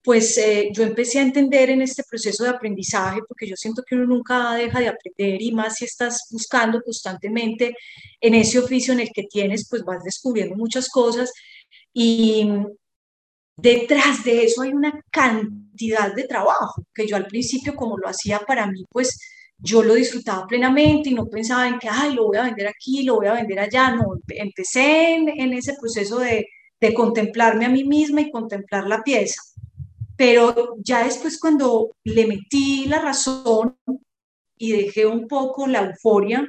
pues 0.03 0.37
eh, 0.37 0.69
yo 0.73 0.83
empecé 0.83 1.19
a 1.19 1.23
entender 1.23 1.69
en 1.69 1.81
este 1.81 2.03
proceso 2.09 2.43
de 2.43 2.49
aprendizaje, 2.49 3.21
porque 3.27 3.47
yo 3.47 3.55
siento 3.55 3.83
que 3.83 3.95
uno 3.95 4.05
nunca 4.05 4.53
deja 4.55 4.79
de 4.79 4.89
aprender 4.89 5.41
y 5.41 5.51
más 5.53 5.75
si 5.77 5.85
estás 5.85 6.27
buscando 6.31 6.81
constantemente 6.81 7.75
en 8.19 8.33
ese 8.35 8.59
oficio 8.59 8.93
en 8.93 9.01
el 9.01 9.11
que 9.13 9.23
tienes, 9.23 9.67
pues 9.69 9.83
vas 9.83 10.03
descubriendo 10.03 10.55
muchas 10.55 10.89
cosas 10.89 11.31
y 11.93 12.49
detrás 13.55 14.23
de 14.23 14.43
eso 14.45 14.63
hay 14.63 14.73
una 14.73 14.99
cantidad 15.11 16.13
de 16.13 16.23
trabajo 16.25 16.83
que 16.93 17.07
yo 17.07 17.15
al 17.15 17.27
principio 17.27 17.75
como 17.75 17.97
lo 17.97 18.07
hacía 18.07 18.39
para 18.39 18.67
mí, 18.67 18.83
pues 18.89 19.17
yo 19.63 19.81
lo 19.81 19.93
disfrutaba 19.93 20.45
plenamente 20.45 21.09
y 21.09 21.13
no 21.13 21.27
pensaba 21.27 21.67
en 21.69 21.79
que, 21.79 21.87
ay, 21.89 22.13
lo 22.13 22.25
voy 22.25 22.37
a 22.37 22.43
vender 22.43 22.67
aquí, 22.67 23.03
lo 23.03 23.15
voy 23.15 23.27
a 23.27 23.33
vender 23.33 23.59
allá. 23.61 23.91
No, 23.95 24.19
empecé 24.27 25.15
en, 25.15 25.53
ese 25.53 25.75
proceso 25.79 26.19
de, 26.19 26.47
de 26.81 26.93
contemplarme 26.93 27.65
a 27.65 27.69
mí 27.69 27.85
misma 27.85 28.19
y 28.19 28.29
contemplar 28.29 28.85
la 28.87 29.01
pieza. 29.01 29.41
Pero 30.17 30.75
ya 30.79 31.05
después 31.05 31.39
cuando 31.39 31.95
le 32.03 32.27
metí 32.27 32.85
la 32.87 32.99
razón 32.99 33.77
y 34.57 34.73
dejé 34.73 35.05
un 35.05 35.29
poco 35.29 35.65
la 35.65 35.85
euforia, 35.85 36.45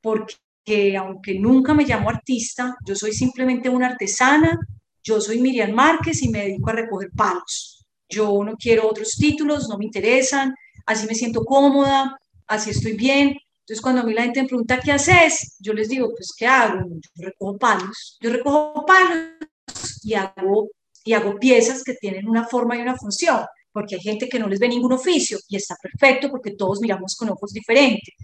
porque 0.00 0.96
aunque 0.96 1.38
nunca 1.38 1.72
me 1.72 1.84
llamo 1.84 2.10
artista, 2.10 2.76
yo 2.84 2.96
soy 2.96 3.12
simplemente 3.12 3.68
una 3.68 3.86
artesana, 3.86 4.58
yo 5.04 5.20
soy 5.20 5.40
Miriam 5.40 5.70
Márquez 5.70 6.20
y 6.24 6.28
me 6.30 6.42
dedico 6.46 6.70
a 6.70 6.74
recoger 6.74 7.10
palos. 7.16 7.86
Yo 8.08 8.42
no 8.44 8.56
quiero 8.56 8.88
otros 8.88 9.12
títulos, 9.12 9.68
no 9.68 9.78
me 9.78 9.84
interesan, 9.84 10.52
así 10.84 11.06
me 11.06 11.14
siento 11.14 11.44
cómoda, 11.44 12.18
así 12.50 12.70
estoy 12.70 12.92
bien. 12.92 13.36
Entonces, 13.60 13.80
cuando 13.80 14.02
a 14.02 14.04
mí 14.04 14.12
la 14.12 14.22
gente 14.22 14.42
me 14.42 14.48
pregunta, 14.48 14.80
¿qué 14.80 14.92
haces? 14.92 15.56
Yo 15.60 15.72
les 15.72 15.88
digo, 15.88 16.10
pues, 16.10 16.34
¿qué 16.36 16.46
hago? 16.46 16.80
Yo 17.14 17.24
recojo 17.24 17.56
palos. 17.56 18.18
Yo 18.20 18.30
recojo 18.30 18.84
palos 18.84 20.00
y 20.02 20.14
hago, 20.14 20.68
y 21.04 21.12
hago 21.12 21.38
piezas 21.38 21.84
que 21.84 21.94
tienen 21.94 22.28
una 22.28 22.46
forma 22.46 22.76
y 22.76 22.80
una 22.82 22.96
función, 22.96 23.44
porque 23.72 23.94
hay 23.94 24.00
gente 24.00 24.28
que 24.28 24.40
no 24.40 24.48
les 24.48 24.58
ve 24.58 24.68
ningún 24.68 24.92
oficio 24.92 25.38
y 25.48 25.56
está 25.56 25.76
perfecto 25.80 26.28
porque 26.30 26.56
todos 26.56 26.80
miramos 26.80 27.14
con 27.16 27.30
ojos 27.30 27.52
diferentes. 27.52 28.14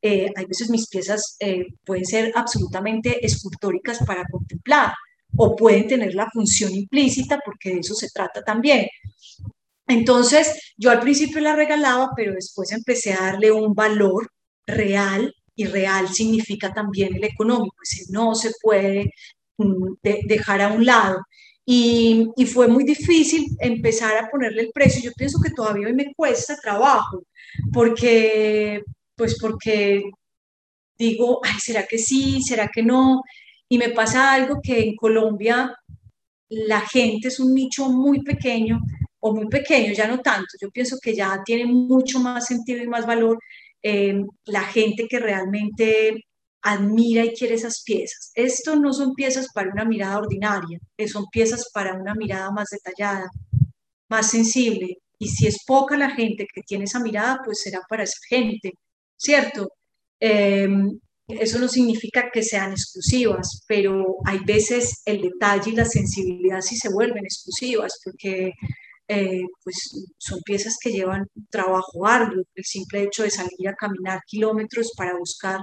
Eh, 0.00 0.30
hay 0.34 0.44
veces 0.46 0.70
mis 0.70 0.88
piezas 0.88 1.36
eh, 1.40 1.66
pueden 1.84 2.06
ser 2.06 2.32
absolutamente 2.34 3.24
escultóricas 3.24 3.98
para 4.06 4.24
contemplar 4.30 4.92
o 5.36 5.54
pueden 5.54 5.86
tener 5.86 6.14
la 6.14 6.30
función 6.30 6.74
implícita 6.74 7.40
porque 7.44 7.74
de 7.74 7.80
eso 7.80 7.94
se 7.94 8.08
trata 8.08 8.42
también. 8.42 8.86
Entonces, 9.86 10.74
yo 10.76 10.90
al 10.90 11.00
principio 11.00 11.40
la 11.40 11.54
regalaba, 11.54 12.10
pero 12.16 12.34
después 12.34 12.72
empecé 12.72 13.12
a 13.12 13.22
darle 13.22 13.52
un 13.52 13.74
valor 13.74 14.30
real 14.66 15.32
y 15.54 15.66
real 15.66 16.08
significa 16.08 16.72
también 16.74 17.14
el 17.16 17.24
económico, 17.24 17.76
es 17.82 18.10
no 18.10 18.34
se 18.34 18.52
puede 18.62 19.12
mm, 19.58 19.94
dejar 20.02 20.60
a 20.60 20.72
un 20.72 20.84
lado. 20.84 21.20
Y, 21.64 22.28
fue 22.46 22.68
muy 22.68 22.84
difícil 22.84 23.46
empezar 23.58 24.16
a 24.16 24.30
ponerle 24.30 24.62
el 24.62 24.70
precio. 24.72 25.02
Yo 25.02 25.12
pienso 25.16 25.40
que 25.40 25.50
todavía 25.50 25.88
hoy 25.88 25.94
me 25.94 26.14
cuesta 26.14 26.56
trabajo, 26.56 27.24
porque, 27.72 28.82
pues 29.16 29.38
porque 29.40 30.02
digo, 30.98 31.40
ay, 31.44 31.58
¿será 31.60 31.86
que 31.86 31.98
sí? 31.98 32.42
¿Será 32.42 32.68
que 32.68 32.82
no? 32.82 33.22
Y 33.68 33.78
me 33.78 33.90
pasa 33.90 34.32
algo 34.32 34.60
que 34.62 34.80
en 34.80 34.96
Colombia 34.96 35.74
la 36.48 36.80
gente 36.82 37.28
es 37.28 37.40
un 37.40 37.54
nicho 37.54 37.88
muy 37.90 38.22
pequeño 38.22 38.80
muy 39.34 39.48
pequeño, 39.48 39.92
ya 39.92 40.06
no 40.06 40.20
tanto. 40.20 40.48
Yo 40.60 40.70
pienso 40.70 40.98
que 41.02 41.14
ya 41.14 41.42
tiene 41.44 41.66
mucho 41.66 42.20
más 42.20 42.46
sentido 42.46 42.82
y 42.82 42.88
más 42.88 43.06
valor 43.06 43.38
eh, 43.82 44.20
la 44.46 44.62
gente 44.62 45.06
que 45.08 45.18
realmente 45.18 46.24
admira 46.62 47.24
y 47.24 47.34
quiere 47.34 47.54
esas 47.54 47.82
piezas. 47.84 48.32
Esto 48.34 48.76
no 48.76 48.92
son 48.92 49.14
piezas 49.14 49.48
para 49.54 49.70
una 49.70 49.84
mirada 49.84 50.18
ordinaria, 50.18 50.78
eh, 50.96 51.08
son 51.08 51.26
piezas 51.30 51.70
para 51.72 51.94
una 51.94 52.14
mirada 52.14 52.50
más 52.50 52.68
detallada, 52.70 53.28
más 54.08 54.30
sensible. 54.30 54.98
Y 55.18 55.28
si 55.28 55.46
es 55.46 55.64
poca 55.66 55.96
la 55.96 56.10
gente 56.10 56.46
que 56.52 56.62
tiene 56.62 56.84
esa 56.84 57.00
mirada, 57.00 57.40
pues 57.44 57.60
será 57.62 57.80
para 57.88 58.02
esa 58.04 58.18
gente, 58.28 58.72
¿cierto? 59.16 59.68
Eh, 60.20 60.68
eso 61.28 61.58
no 61.58 61.68
significa 61.68 62.30
que 62.32 62.42
sean 62.42 62.70
exclusivas, 62.72 63.62
pero 63.66 64.16
hay 64.24 64.38
veces 64.44 65.02
el 65.04 65.22
detalle 65.22 65.72
y 65.72 65.74
la 65.74 65.84
sensibilidad 65.84 66.60
sí 66.60 66.76
se 66.76 66.88
vuelven 66.88 67.24
exclusivas, 67.24 68.00
porque 68.04 68.52
eh, 69.08 69.44
pues 69.62 69.76
son 70.18 70.40
piezas 70.44 70.76
que 70.82 70.90
llevan 70.90 71.26
trabajo 71.48 72.06
arduo, 72.06 72.42
el 72.54 72.64
simple 72.64 73.04
hecho 73.04 73.22
de 73.22 73.30
salir 73.30 73.68
a 73.68 73.74
caminar 73.74 74.20
kilómetros 74.26 74.92
para 74.96 75.16
buscar 75.16 75.60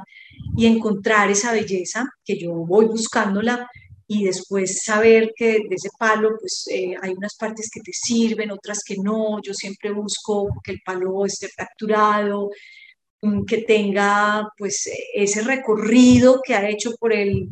y 0.56 0.66
encontrar 0.66 1.30
esa 1.30 1.52
belleza, 1.52 2.06
que 2.24 2.40
yo 2.40 2.54
voy 2.54 2.86
buscándola 2.86 3.68
y 4.08 4.26
después 4.26 4.84
saber 4.84 5.34
que 5.36 5.60
de 5.68 5.76
ese 5.76 5.90
palo 5.98 6.38
pues 6.40 6.66
eh, 6.72 6.96
hay 7.02 7.12
unas 7.14 7.36
partes 7.36 7.70
que 7.74 7.82
te 7.82 7.92
sirven, 7.94 8.52
otras 8.52 8.80
que 8.86 8.96
no, 8.98 9.42
yo 9.42 9.54
siempre 9.54 9.92
busco 9.92 10.50
que 10.64 10.74
el 10.74 10.82
palo 10.86 11.26
esté 11.26 11.50
fracturado, 11.50 12.50
mm, 13.22 13.44
que 13.46 13.60
tenga 13.64 14.48
pues 14.58 14.90
ese 15.14 15.42
recorrido 15.44 16.42
que 16.46 16.56
ha 16.56 16.70
hecho 16.70 16.96
por 17.00 17.14
el, 17.14 17.50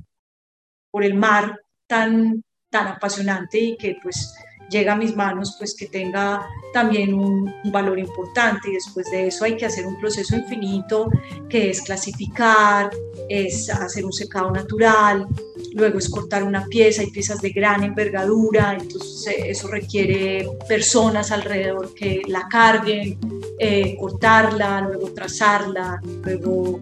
por 0.89 1.03
el 1.03 1.15
mar 1.15 1.57
tan, 1.87 2.43
tan 2.69 2.87
apasionante 2.87 3.59
y 3.59 3.77
que 3.77 3.97
pues 4.01 4.33
llega 4.71 4.93
a 4.93 4.95
mis 4.95 5.15
manos, 5.15 5.55
pues 5.59 5.75
que 5.75 5.87
tenga 5.87 6.47
también 6.73 7.13
un, 7.13 7.51
valor 7.71 7.99
importante 7.99 8.69
y 8.69 8.73
después 8.73 9.09
de 9.11 9.27
eso 9.27 9.45
hay 9.45 9.55
que 9.55 9.65
hacer 9.65 9.85
un 9.85 9.97
proceso 9.99 10.35
infinito 10.35 11.09
que 11.47 11.69
es 11.69 11.81
clasificar, 11.81 12.89
es 13.29 13.69
hacer 13.69 14.05
un 14.05 14.11
secado 14.11 14.51
natural, 14.51 15.27
luego 15.73 15.99
es 15.99 16.09
cortar 16.09 16.43
una 16.43 16.65
pieza, 16.65 17.01
hay 17.01 17.11
piezas 17.11 17.41
de 17.41 17.51
gran 17.51 17.83
envergadura, 17.83 18.77
entonces 18.79 19.27
eh, 19.27 19.51
eso 19.51 19.67
requiere 19.67 20.49
personas 20.67 21.31
alrededor 21.31 21.93
que 21.93 22.23
la 22.27 22.47
carguen, 22.49 23.17
eh, 23.59 23.95
cortarla, 23.97 24.81
luego 24.81 25.11
trazarla, 25.13 26.01
luego 26.23 26.81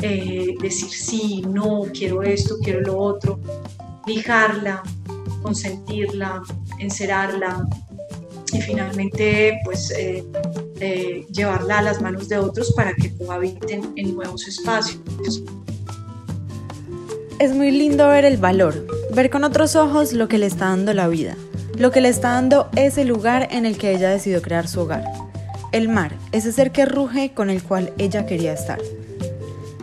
eh, 0.00 0.54
decir 0.60 0.90
sí, 0.90 1.42
no, 1.48 1.82
quiero 1.92 2.22
esto, 2.22 2.56
quiero 2.62 2.80
lo 2.80 2.98
otro, 2.98 3.40
lijarla, 4.06 4.82
consentirla, 5.42 6.42
encerarla 6.78 7.66
y 8.52 8.60
finalmente 8.60 9.58
pues 9.64 9.92
eh, 9.96 10.24
llevarla 11.32 11.78
a 11.78 11.82
las 11.82 12.00
manos 12.00 12.28
de 12.28 12.38
otros 12.38 12.72
para 12.72 12.94
que 12.94 13.14
cohabiten 13.16 13.92
en 13.96 14.14
nuevos 14.14 14.46
espacios. 14.46 15.42
Es 17.38 17.52
muy 17.52 17.72
lindo 17.72 18.08
ver 18.08 18.24
el 18.24 18.36
valor, 18.36 18.86
ver 19.12 19.28
con 19.28 19.42
otros 19.44 19.74
ojos 19.74 20.12
lo 20.12 20.28
que 20.28 20.38
le 20.38 20.46
está 20.46 20.66
dando 20.66 20.94
la 20.94 21.08
vida, 21.08 21.36
lo 21.76 21.90
que 21.90 22.00
le 22.00 22.08
está 22.08 22.30
dando 22.30 22.68
ese 22.76 23.04
lugar 23.04 23.48
en 23.50 23.66
el 23.66 23.76
que 23.76 23.92
ella 23.92 24.10
decidió 24.10 24.40
crear 24.40 24.68
su 24.68 24.82
hogar. 24.82 25.04
El 25.72 25.88
mar, 25.88 26.14
ese 26.30 26.52
ser 26.52 26.70
que 26.70 26.86
ruge 26.86 27.32
con 27.34 27.50
el 27.50 27.62
cual 27.62 27.92
ella 27.98 28.26
quería 28.26 28.52
estar. 28.52 28.78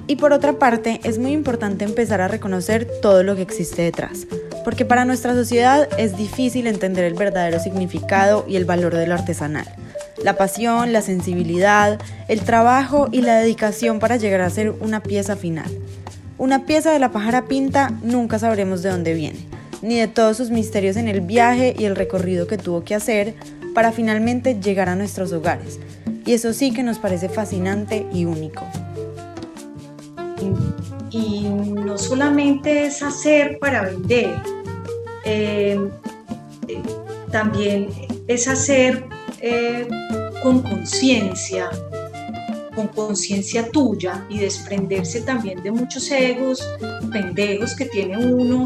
Y 0.08 0.15
por 0.15 0.32
otra 0.32 0.54
parte, 0.54 1.01
es 1.04 1.19
muy 1.19 1.32
importante 1.32 1.84
empezar 1.84 2.21
a 2.21 2.30
reconocer 2.30 2.88
todo 3.01 3.23
lo 3.23 3.36
que 3.36 3.41
existe 3.41 3.82
detrás, 3.82 4.27
porque 4.63 4.86
para 4.86 5.06
nuestra 5.06 5.34
sociedad 5.34 5.88
es 5.97 6.17
difícil 6.17 6.67
entender 6.67 7.06
el 7.06 7.13
verdadero 7.13 7.60
significado 7.60 8.45
y 8.47 8.56
el 8.56 8.65
valor 8.65 8.95
de 8.95 9.08
lo 9.08 9.13
artesanal. 9.13 9.65
La 10.24 10.38
pasión, 10.38 10.93
la 10.93 11.02
sensibilidad, 11.02 12.00
el 12.28 12.41
trabajo 12.41 13.10
y 13.12 13.21
la 13.21 13.36
dedicación 13.36 14.00
para 14.00 14.17
llegar 14.17 14.41
a 14.41 14.50
ser 14.50 14.71
una 14.71 15.02
pieza 15.02 15.36
final. 15.36 15.69
Una 16.38 16.65
pieza 16.65 16.91
de 16.91 17.00
la 17.00 17.12
pájara 17.12 17.45
pinta 17.45 17.91
nunca 18.04 18.39
sabremos 18.39 18.82
de 18.82 18.89
dónde 18.89 19.13
viene, 19.13 19.39
ni 19.82 20.00
de 20.00 20.08
todos 20.08 20.38
sus 20.38 20.50
misterios 20.50 20.95
en 20.95 21.08
el 21.08 21.21
viaje 21.21 21.76
y 21.78 21.86
el 21.86 21.95
recorrido 21.95 22.47
que 22.47 22.58
tuvo 22.58 22.84
que 22.84 22.95
hacer 22.95 23.36
para 23.74 23.91
finalmente 23.91 24.60
llegar 24.60 24.89
a 24.89 24.95
nuestros 24.95 25.32
hogares. 25.32 25.80
Y 26.26 26.34
eso 26.34 26.54
sí 26.54 26.71
que 26.71 26.84
nos 26.84 27.00
parece 27.00 27.30
fascinante 27.30 28.06
y 28.13 28.26
único. 28.26 28.65
Y 31.12 31.41
no 31.41 31.97
solamente 31.97 32.86
es 32.86 33.04
hacer 33.04 33.60
para 33.60 33.84
vender, 33.84 34.41
eh, 35.26 35.78
también 37.32 37.89
es 38.28 38.47
hacer 38.47 39.06
eh, 39.41 39.88
con 40.43 40.62
conciencia, 40.62 41.69
con 42.76 42.88
conciencia 42.89 43.69
tuya 43.69 44.26
y 44.30 44.39
desprenderse 44.39 45.21
también 45.21 45.62
de 45.63 45.71
muchos 45.71 46.10
egos 46.12 46.65
pendejos 47.12 47.76
que 47.76 47.86
tiene 47.86 48.17
uno, 48.17 48.65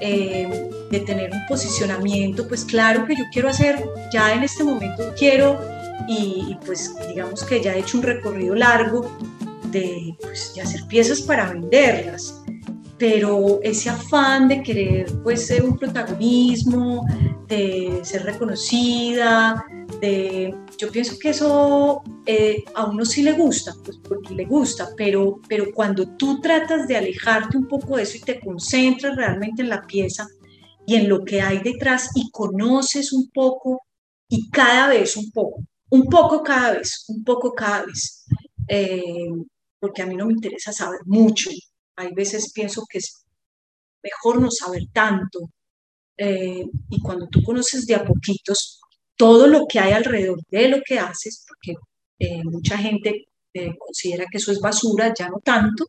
eh, 0.00 0.70
de 0.90 1.00
tener 1.00 1.32
un 1.32 1.44
posicionamiento, 1.46 2.46
pues 2.48 2.64
claro 2.64 3.04
que 3.04 3.14
yo 3.16 3.24
quiero 3.32 3.48
hacer, 3.48 3.84
ya 4.12 4.32
en 4.32 4.42
este 4.42 4.64
momento 4.64 5.12
quiero 5.18 5.60
y, 6.08 6.56
pues 6.64 6.94
digamos 7.08 7.44
que 7.44 7.60
ya 7.60 7.74
he 7.74 7.80
hecho 7.80 7.98
un 7.98 8.04
recorrido 8.04 8.54
largo 8.54 9.10
de, 9.70 10.14
pues, 10.20 10.52
de 10.54 10.62
hacer 10.62 10.80
piezas 10.88 11.20
para 11.22 11.52
venderlas, 11.52 12.42
pero 12.98 13.60
ese 13.62 13.90
afán 13.90 14.48
de 14.48 14.62
querer 14.62 15.06
pues 15.22 15.46
ser 15.46 15.64
un 15.64 15.78
protagonismo, 15.78 17.06
de 17.46 18.00
ser 18.02 18.24
reconocida, 18.24 19.64
yo 20.78 20.90
pienso 20.92 21.18
que 21.18 21.30
eso 21.30 22.02
eh, 22.26 22.64
a 22.74 22.86
uno 22.86 23.04
sí 23.04 23.22
le 23.22 23.32
gusta, 23.32 23.74
pues 23.84 23.98
porque 23.98 24.34
le 24.34 24.44
gusta, 24.44 24.90
pero, 24.96 25.40
pero 25.48 25.66
cuando 25.72 26.16
tú 26.16 26.40
tratas 26.40 26.86
de 26.86 26.96
alejarte 26.96 27.56
un 27.56 27.66
poco 27.66 27.96
de 27.96 28.02
eso 28.02 28.16
y 28.16 28.20
te 28.20 28.40
concentras 28.40 29.16
realmente 29.16 29.62
en 29.62 29.68
la 29.68 29.86
pieza 29.86 30.28
y 30.86 30.96
en 30.96 31.08
lo 31.08 31.24
que 31.24 31.40
hay 31.40 31.58
detrás 31.58 32.10
y 32.14 32.30
conoces 32.30 33.12
un 33.12 33.28
poco 33.30 33.82
y 34.28 34.50
cada 34.50 34.88
vez 34.88 35.16
un 35.16 35.30
poco, 35.30 35.62
un 35.90 36.04
poco 36.04 36.42
cada 36.42 36.72
vez, 36.72 37.04
un 37.08 37.24
poco 37.24 37.54
cada 37.54 37.86
vez, 37.86 38.26
eh, 38.68 39.30
porque 39.80 40.02
a 40.02 40.06
mí 40.06 40.16
no 40.16 40.26
me 40.26 40.32
interesa 40.32 40.72
saber 40.72 41.00
mucho, 41.06 41.50
hay 41.96 42.12
veces 42.12 42.52
pienso 42.52 42.84
que 42.88 42.98
es 42.98 43.24
mejor 44.02 44.40
no 44.40 44.50
saber 44.50 44.82
tanto, 44.92 45.50
eh, 46.16 46.64
y 46.90 47.00
cuando 47.00 47.28
tú 47.28 47.42
conoces 47.42 47.86
de 47.86 47.94
a 47.94 48.04
poquitos, 48.04 48.80
todo 49.16 49.46
lo 49.46 49.66
que 49.66 49.78
hay 49.78 49.92
alrededor 49.92 50.40
de 50.50 50.68
lo 50.68 50.80
que 50.84 50.98
haces, 50.98 51.44
porque 51.46 51.78
eh, 52.18 52.42
mucha 52.44 52.76
gente 52.78 53.26
eh, 53.54 53.76
considera 53.78 54.26
que 54.30 54.38
eso 54.38 54.52
es 54.52 54.60
basura, 54.60 55.14
ya 55.16 55.28
no 55.28 55.40
tanto, 55.42 55.86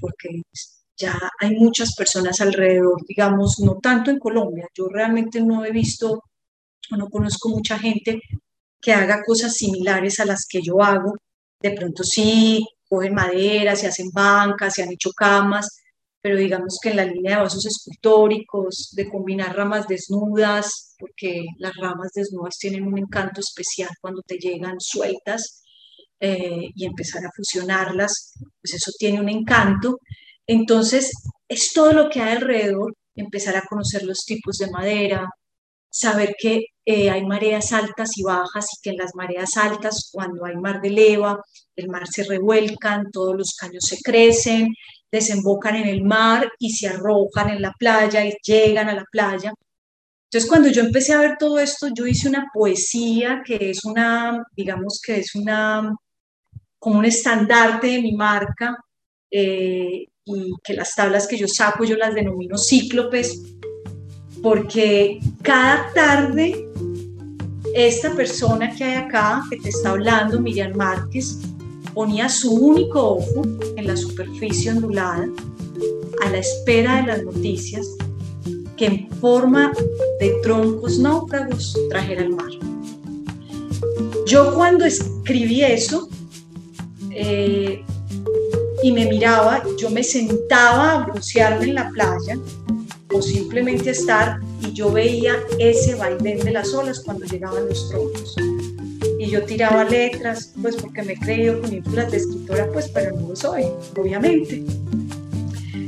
porque 0.00 0.42
ya 0.96 1.18
hay 1.40 1.56
muchas 1.56 1.94
personas 1.94 2.40
alrededor, 2.40 3.04
digamos, 3.08 3.58
no 3.60 3.78
tanto 3.80 4.10
en 4.10 4.18
Colombia. 4.18 4.68
Yo 4.74 4.88
realmente 4.88 5.40
no 5.40 5.64
he 5.64 5.72
visto 5.72 6.22
o 6.90 6.96
no 6.96 7.08
conozco 7.08 7.48
mucha 7.48 7.78
gente 7.78 8.20
que 8.80 8.92
haga 8.92 9.22
cosas 9.26 9.54
similares 9.54 10.20
a 10.20 10.26
las 10.26 10.46
que 10.48 10.60
yo 10.62 10.82
hago. 10.82 11.14
De 11.60 11.72
pronto 11.72 12.02
sí, 12.04 12.64
cogen 12.88 13.14
madera, 13.14 13.76
se 13.76 13.86
hacen 13.86 14.10
bancas, 14.12 14.74
se 14.74 14.82
han 14.82 14.92
hecho 14.92 15.10
camas, 15.12 15.68
pero 16.20 16.36
digamos 16.36 16.78
que 16.82 16.90
en 16.90 16.96
la 16.96 17.04
línea 17.04 17.36
de 17.36 17.42
vasos 17.42 17.66
escultóricos, 17.66 18.90
de 18.92 19.10
combinar 19.10 19.56
ramas 19.56 19.86
desnudas, 19.86 20.94
porque 20.98 21.44
las 21.58 21.74
ramas 21.76 22.12
desnudas 22.14 22.56
tienen 22.58 22.86
un 22.86 22.98
encanto 22.98 23.40
especial 23.40 23.90
cuando 24.00 24.22
te 24.22 24.38
llegan 24.38 24.76
sueltas 24.78 25.62
eh, 26.20 26.70
y 26.74 26.86
empezar 26.86 27.24
a 27.26 27.30
fusionarlas, 27.36 28.32
pues 28.60 28.74
eso 28.74 28.90
tiene 28.98 29.20
un 29.20 29.28
encanto. 29.28 29.98
Entonces, 30.46 31.12
es 31.48 31.72
todo 31.74 31.92
lo 31.92 32.08
que 32.08 32.22
hay 32.22 32.36
alrededor, 32.36 32.94
empezar 33.14 33.56
a 33.56 33.66
conocer 33.68 34.04
los 34.04 34.24
tipos 34.24 34.56
de 34.56 34.70
madera, 34.70 35.28
saber 35.94 36.34
que 36.36 36.66
eh, 36.84 37.08
hay 37.08 37.24
mareas 37.24 37.72
altas 37.72 38.18
y 38.18 38.24
bajas 38.24 38.66
y 38.72 38.82
que 38.82 38.90
en 38.90 38.96
las 38.96 39.14
mareas 39.14 39.56
altas, 39.56 40.10
cuando 40.12 40.44
hay 40.44 40.56
mar 40.56 40.80
de 40.80 40.90
leva, 40.90 41.40
el 41.76 41.88
mar 41.88 42.08
se 42.08 42.24
revuelcan, 42.24 43.12
todos 43.12 43.36
los 43.36 43.54
caños 43.54 43.84
se 43.84 43.98
crecen, 44.02 44.74
desembocan 45.10 45.76
en 45.76 45.86
el 45.86 46.02
mar 46.02 46.50
y 46.58 46.72
se 46.72 46.88
arrojan 46.88 47.50
en 47.50 47.62
la 47.62 47.72
playa 47.78 48.26
y 48.26 48.34
llegan 48.44 48.88
a 48.88 48.94
la 48.94 49.04
playa. 49.10 49.54
Entonces, 50.24 50.50
cuando 50.50 50.68
yo 50.68 50.82
empecé 50.82 51.12
a 51.12 51.20
ver 51.20 51.36
todo 51.38 51.60
esto, 51.60 51.88
yo 51.94 52.08
hice 52.08 52.28
una 52.28 52.48
poesía 52.52 53.42
que 53.46 53.70
es 53.70 53.84
una, 53.84 54.42
digamos 54.56 55.00
que 55.00 55.20
es 55.20 55.36
una, 55.36 55.94
como 56.80 56.98
un 56.98 57.04
estandarte 57.04 57.86
de 57.86 58.02
mi 58.02 58.16
marca, 58.16 58.76
eh, 59.30 60.08
y 60.26 60.54
que 60.64 60.74
las 60.74 60.94
tablas 60.94 61.28
que 61.28 61.36
yo 61.36 61.46
saco 61.46 61.84
yo 61.84 61.96
las 61.96 62.14
denomino 62.14 62.56
cíclopes, 62.58 63.42
porque 64.44 65.20
cada 65.40 65.90
tarde 65.94 66.68
esta 67.74 68.12
persona 68.12 68.70
que 68.76 68.84
hay 68.84 68.94
acá, 68.96 69.42
que 69.48 69.56
te 69.56 69.70
está 69.70 69.92
hablando, 69.92 70.38
Miriam 70.38 70.76
Márquez, 70.76 71.38
ponía 71.94 72.28
su 72.28 72.52
único 72.52 73.14
ojo 73.16 73.42
en 73.76 73.86
la 73.86 73.96
superficie 73.96 74.70
ondulada, 74.70 75.26
a 76.22 76.28
la 76.28 76.36
espera 76.36 76.96
de 76.96 77.06
las 77.06 77.22
noticias 77.24 77.86
que 78.76 78.86
en 78.86 79.10
forma 79.12 79.72
de 80.20 80.34
troncos 80.42 80.98
náufragos 80.98 81.74
trajera 81.88 82.24
el 82.24 82.36
mar. 82.36 82.50
Yo 84.26 84.54
cuando 84.54 84.84
escribí 84.84 85.62
eso 85.62 86.10
eh, 87.12 87.82
y 88.82 88.92
me 88.92 89.06
miraba, 89.06 89.62
yo 89.78 89.88
me 89.88 90.04
sentaba 90.04 90.92
a 90.92 91.06
broncearme 91.06 91.64
en 91.64 91.74
la 91.76 91.88
playa 91.88 92.38
o 93.14 93.22
simplemente 93.22 93.90
estar 93.90 94.40
y 94.60 94.72
yo 94.72 94.90
veía 94.90 95.36
ese 95.58 95.94
vaivén 95.94 96.40
de 96.40 96.50
las 96.50 96.74
olas 96.74 97.00
cuando 97.00 97.24
llegaban 97.26 97.68
los 97.68 97.88
troncos 97.88 98.34
y 99.18 99.30
yo 99.30 99.44
tiraba 99.44 99.84
letras, 99.84 100.52
pues 100.60 100.76
porque 100.76 101.02
me 101.02 101.12
he 101.12 101.18
creído 101.18 101.60
con 101.60 101.72
ínfulas 101.72 102.10
de 102.10 102.16
escritora, 102.18 102.68
pues, 102.72 102.88
pero 102.88 103.14
no 103.16 103.28
lo 103.28 103.36
soy, 103.36 103.64
obviamente. 103.96 104.64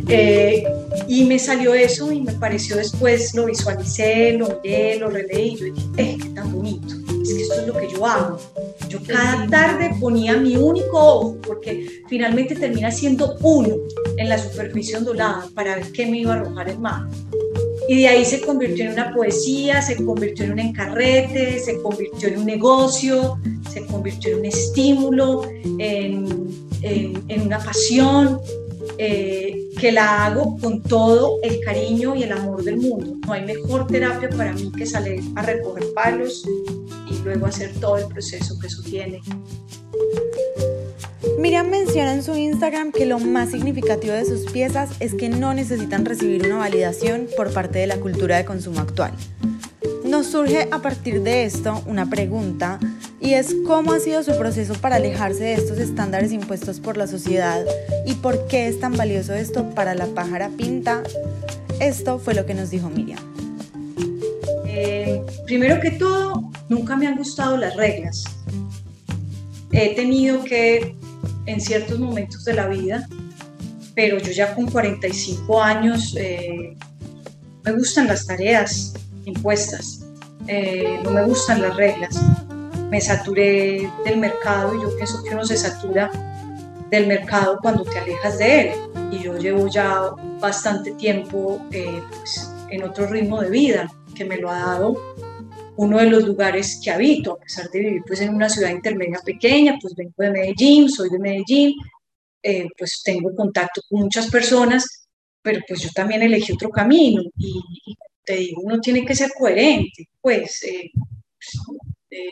Eh, 0.09 0.65
y 1.09 1.25
me 1.25 1.39
salió 1.39 1.75
eso 1.75 2.13
y 2.13 2.23
me 2.23 2.33
pareció 2.35 2.77
después, 2.77 3.35
lo 3.35 3.47
visualicé, 3.47 4.35
lo 4.35 4.61
miré, 4.63 4.99
lo 4.99 5.11
releí 5.11 5.49
y 5.49 5.57
yo 5.57 5.65
dije, 5.65 5.83
eh, 5.97 6.19
qué 6.23 6.29
tan 6.31 6.53
bonito, 6.53 6.95
es 7.23 7.35
que 7.35 7.43
esto 7.43 7.61
es 7.61 7.67
lo 7.67 7.77
que 7.77 7.89
yo 7.93 8.07
hago. 8.07 8.39
Yo 8.89 9.01
cada 9.05 9.49
tarde 9.49 9.91
ponía 10.01 10.37
mi 10.37 10.57
único 10.57 10.97
ojo, 10.97 11.37
porque 11.45 12.03
finalmente 12.09 12.55
termina 12.55 12.93
siendo 12.93 13.37
uno 13.41 13.75
en 14.17 14.29
la 14.29 14.39
superficie 14.39 14.97
ondulada 14.97 15.49
para 15.55 15.77
ver 15.77 15.93
qué 15.93 16.07
me 16.07 16.19
iba 16.19 16.35
a 16.35 16.37
arrojar 16.37 16.69
el 16.69 16.79
mar. 16.79 17.07
Y 17.89 18.01
de 18.01 18.09
ahí 18.09 18.25
se 18.25 18.41
convirtió 18.41 18.85
en 18.85 18.93
una 18.93 19.15
poesía, 19.15 19.81
se 19.81 20.05
convirtió 20.05 20.45
en 20.45 20.53
un 20.53 20.59
encarrete, 20.59 21.59
se 21.61 21.81
convirtió 21.81 22.29
en 22.29 22.39
un 22.39 22.47
negocio, 22.47 23.39
se 23.71 23.87
convirtió 23.87 24.33
en 24.33 24.39
un 24.41 24.45
estímulo, 24.47 25.45
en, 25.79 26.49
en, 26.83 27.41
una 27.43 27.59
pasión, 27.59 28.41
eh, 28.99 29.69
que 29.79 29.93
la 29.93 30.27
hago 30.27 30.57
con 30.59 30.83
todo 30.83 31.39
el 31.43 31.61
cariño 31.61 32.17
y 32.17 32.25
el 32.25 32.33
amor 32.33 32.65
del 32.65 32.79
mundo. 32.79 33.15
No 33.27 33.33
hay 33.33 33.45
mejor 33.45 33.87
terapia 33.87 34.31
para 34.31 34.53
mí 34.53 34.73
que 34.77 34.87
salir 34.87 35.21
a 35.37 35.43
recoger 35.43 35.93
palos 35.95 36.45
y 37.09 37.19
luego 37.23 37.47
hacer 37.47 37.73
todo 37.81 37.99
el 37.99 38.07
proceso 38.07 38.59
que 38.59 38.67
eso 38.67 38.83
tiene. 38.83 39.21
Miriam 41.39 41.69
menciona 41.69 42.13
en 42.13 42.23
su 42.23 42.37
Instagram 42.37 42.93
que 42.93 43.07
lo 43.07 43.19
más 43.19 43.51
significativo 43.51 44.13
de 44.13 44.25
sus 44.25 44.51
piezas 44.51 44.91
es 45.01 45.15
que 45.15 45.29
no 45.29 45.55
necesitan 45.55 46.05
recibir 46.05 46.47
una 46.47 46.59
validación 46.59 47.27
por 47.37 47.53
parte 47.53 47.79
de 47.79 47.87
la 47.87 47.97
cultura 47.97 48.37
de 48.37 48.45
consumo 48.45 48.81
actual. 48.81 49.13
Nos 50.05 50.27
surge 50.27 50.69
a 50.71 50.81
partir 50.81 51.23
de 51.23 51.45
esto 51.45 51.83
una 51.87 52.09
pregunta 52.09 52.79
y 53.21 53.35
es 53.35 53.57
cómo 53.67 53.93
ha 53.93 53.99
sido 53.99 54.23
su 54.23 54.37
proceso 54.39 54.75
para 54.75 54.97
alejarse 54.97 55.45
de 55.45 55.55
estos 55.55 55.79
estándares 55.79 56.33
impuestos 56.33 56.81
por 56.81 56.97
la 56.97 57.07
sociedad 57.07 57.65
y 58.07 58.15
por 58.15 58.47
qué 58.47 58.69
es 58.69 58.79
tan 58.79 58.97
valioso 58.97 59.35
esto 59.35 59.71
para 59.71 59.95
la 59.95 60.07
pájara 60.07 60.51
pinta. 60.51 61.03
Esto 61.81 62.19
fue 62.19 62.35
lo 62.35 62.47
que 62.47 62.55
nos 62.55 62.71
dijo 62.71 62.89
Miriam. 62.89 63.19
Eh, 64.67 65.23
primero 65.45 65.81
que 65.81 65.91
todo, 65.93 66.51
nunca 66.69 66.97
me 66.97 67.07
han 67.07 67.17
gustado 67.17 67.57
las 67.57 67.75
reglas. 67.75 68.25
He 69.73 69.95
tenido 69.95 70.45
que, 70.45 70.95
en 71.47 71.61
ciertos 71.61 71.99
momentos 71.99 72.45
de 72.45 72.55
la 72.55 72.67
vida, 72.67 73.09
pero 73.95 74.19
yo 74.19 74.31
ya 74.31 74.55
con 74.55 74.67
45 74.71 75.63
años, 75.63 76.15
eh, 76.19 76.77
me 77.65 77.73
gustan 77.73 78.09
las 78.09 78.27
tareas 78.27 78.95
impuestas, 79.25 80.05
eh, 80.49 81.01
no 81.03 81.11
me 81.11 81.25
gustan 81.25 81.63
las 81.63 81.77
reglas. 81.77 82.21
Me 82.91 83.01
saturé 83.01 83.91
del 84.05 84.19
mercado 84.19 84.75
y 84.77 84.83
yo 84.83 84.95
pienso 84.97 85.23
que 85.25 85.35
uno 85.35 85.45
se 85.45 85.57
satura 85.57 86.11
del 86.91 87.09
mercado 87.09 87.59
cuando 87.61 87.85
te 87.85 87.99
alejas 87.99 88.39
de 88.39 88.61
él. 88.61 88.71
Y 89.11 89.19
yo 89.21 89.37
llevo 89.37 89.67
ya 89.69 90.11
bastante 90.41 90.93
tiempo 90.93 91.61
pues, 91.71 92.53
en 92.71 92.85
otro 92.85 93.07
ritmo 93.07 93.41
de 93.41 93.51
vida 93.51 93.91
que 94.15 94.25
me 94.25 94.37
lo 94.37 94.51
ha 94.51 94.59
dado 94.59 94.97
uno 95.77 95.99
de 95.99 96.11
los 96.11 96.25
lugares 96.25 96.81
que 96.83 96.91
habito, 96.91 97.33
a 97.33 97.41
pesar 97.41 97.71
de 97.71 97.81
vivir 97.81 98.03
pues 98.07 98.21
en 98.21 98.35
una 98.35 98.49
ciudad 98.49 98.71
intermedia 98.71 99.21
pequeña, 99.25 99.79
pues 99.81 99.95
vengo 99.95 100.15
de 100.17 100.31
Medellín, 100.31 100.89
soy 100.89 101.11
de 101.11 101.19
Medellín, 101.19 101.75
eh, 102.43 102.67
pues 102.77 103.03
tengo 103.05 103.35
contacto 103.35 103.83
con 103.89 104.01
muchas 104.01 104.31
personas, 104.31 105.09
pero 105.43 105.61
pues 105.67 105.83
yo 105.83 105.91
también 105.95 106.23
elegí 106.23 106.53
otro 106.53 106.71
camino 106.71 107.23
y, 107.37 107.63
te 108.25 108.37
digo, 108.37 108.63
uno 108.63 108.81
tiene 108.81 109.05
que 109.05 109.15
ser 109.15 109.31
coherente, 109.39 110.09
pues, 110.21 110.63
eh, 110.65 110.91
eh, 112.11 112.31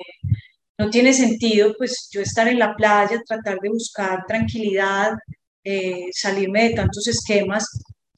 no 0.76 0.90
tiene 0.90 1.12
sentido 1.12 1.74
pues 1.78 2.08
yo 2.10 2.20
estar 2.20 2.48
en 2.48 2.58
la 2.58 2.74
playa, 2.74 3.22
tratar 3.24 3.60
de 3.60 3.68
buscar 3.68 4.24
tranquilidad, 4.26 5.12
salirme 6.12 6.68
de 6.68 6.74
tantos 6.74 7.06
esquemas 7.06 7.66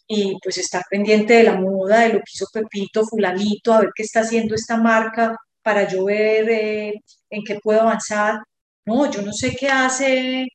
y 0.09 0.38
pues 0.42 0.59
estar 0.59 0.85
pendiente 0.90 1.35
de 1.35 1.42
la 1.45 1.57
moda, 1.57 2.01
de 2.01 2.14
lo 2.14 2.19
que 2.21 2.33
hizo 2.35 2.47
Pepito, 2.53 3.05
fulanito, 3.07 3.73
a 3.73 3.81
ver 3.81 3.90
qué 3.95 4.03
está 4.03 4.21
haciendo 4.21 4.55
esta 4.55 4.77
marca 4.77 5.37
para 5.62 5.88
yo 5.88 6.05
ver 6.05 6.49
eh, 6.51 6.95
en 7.31 7.42
qué 7.45 7.59
puedo 7.62 7.81
avanzar. 7.83 8.40
No, 8.85 9.11
yo 9.11 9.23
no 9.23 9.33
sé 9.33 9.57
qué 9.57 9.69
hace, 9.69 10.47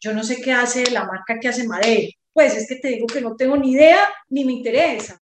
yo 0.00 0.12
no 0.14 0.22
sé 0.22 0.40
qué 0.40 0.52
hace 0.52 0.90
la 0.90 1.04
marca 1.04 1.38
que 1.40 1.48
hace 1.48 1.66
Madera. 1.66 2.08
Pues 2.32 2.56
es 2.56 2.68
que 2.68 2.76
te 2.76 2.88
digo 2.88 3.06
que 3.06 3.20
no 3.20 3.36
tengo 3.36 3.56
ni 3.56 3.72
idea 3.72 4.08
ni 4.28 4.44
me 4.44 4.52
interesa. 4.52 5.19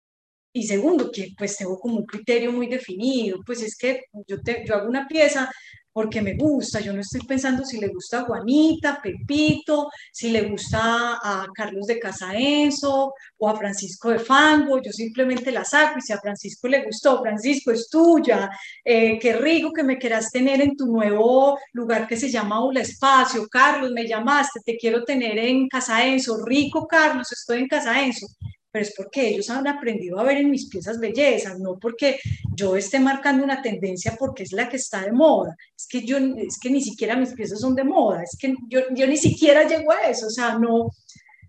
Y 0.56 0.64
segundo, 0.64 1.12
que 1.12 1.34
pues 1.38 1.58
tengo 1.58 1.78
como 1.78 1.98
un 1.98 2.06
criterio 2.06 2.50
muy 2.50 2.68
definido, 2.68 3.40
pues 3.46 3.62
es 3.62 3.76
que 3.78 4.06
yo, 4.26 4.42
te, 4.42 4.64
yo 4.66 4.76
hago 4.76 4.88
una 4.88 5.06
pieza 5.06 5.52
porque 5.92 6.22
me 6.22 6.36
gusta. 6.36 6.80
Yo 6.80 6.94
no 6.94 7.02
estoy 7.02 7.20
pensando 7.28 7.66
si 7.66 7.78
le 7.78 7.90
gusta 7.90 8.22
a 8.22 8.24
Juanita, 8.24 9.02
Pepito, 9.04 9.90
si 10.14 10.30
le 10.30 10.44
gusta 10.44 11.20
a 11.22 11.46
Carlos 11.54 11.88
de 11.88 12.00
Casaenzo 12.00 13.14
o 13.38 13.50
a 13.50 13.58
Francisco 13.58 14.12
de 14.12 14.20
Fango. 14.20 14.82
Yo 14.82 14.94
simplemente 14.94 15.52
la 15.52 15.66
saco 15.66 16.00
y 16.00 16.02
si 16.02 16.14
a 16.14 16.22
Francisco 16.22 16.70
le 16.70 16.86
gustó, 16.86 17.22
Francisco 17.22 17.72
es 17.72 17.90
tuya. 17.90 18.50
Eh, 18.86 19.20
qué 19.20 19.34
rico 19.34 19.74
que 19.74 19.84
me 19.84 19.98
quieras 19.98 20.32
tener 20.32 20.62
en 20.62 20.78
tu 20.78 20.86
nuevo 20.86 21.60
lugar 21.74 22.08
que 22.08 22.16
se 22.16 22.32
llama 22.32 22.58
Aula 22.58 22.80
Espacio. 22.80 23.46
Carlos, 23.50 23.92
me 23.92 24.08
llamaste, 24.08 24.62
te 24.66 24.78
quiero 24.78 25.04
tener 25.04 25.38
en 25.38 25.68
Casaenzo. 25.68 26.46
Rico, 26.46 26.88
Carlos, 26.88 27.30
estoy 27.34 27.60
en 27.60 27.68
Casaenzo 27.68 28.28
pero 28.76 28.88
es 28.88 28.94
porque 28.94 29.30
ellos 29.30 29.50
han 29.50 29.66
aprendido 29.68 30.20
a 30.20 30.24
ver 30.24 30.36
en 30.36 30.52
mis 30.52 30.68
piezas 30.68 31.00
bellezas, 31.00 31.58
no 31.62 31.80
porque 31.80 32.20
yo 32.54 32.76
esté 32.76 33.00
marcando 33.00 33.42
una 33.42 33.62
tendencia 33.62 34.18
porque 34.20 34.44
es 34.44 34.52
la 34.52 34.68
que 34.68 34.76
está 34.76 35.00
de 35.04 35.14
moda. 35.14 35.56
Es 35.74 35.88
que 35.88 36.06
yo, 36.06 36.18
es 36.18 36.60
que 36.60 36.70
ni 36.70 36.82
siquiera 36.82 37.16
mis 37.16 37.32
piezas 37.32 37.62
son 37.62 37.74
de 37.74 37.86
moda, 37.86 38.22
es 38.22 38.38
que 38.38 38.54
yo, 38.68 38.82
yo 38.94 39.08
ni 39.08 39.16
siquiera 39.16 39.66
llego 39.66 39.94
a 39.94 40.10
eso, 40.10 40.28
o 40.28 40.30
sea, 40.30 40.60
no, 40.60 40.90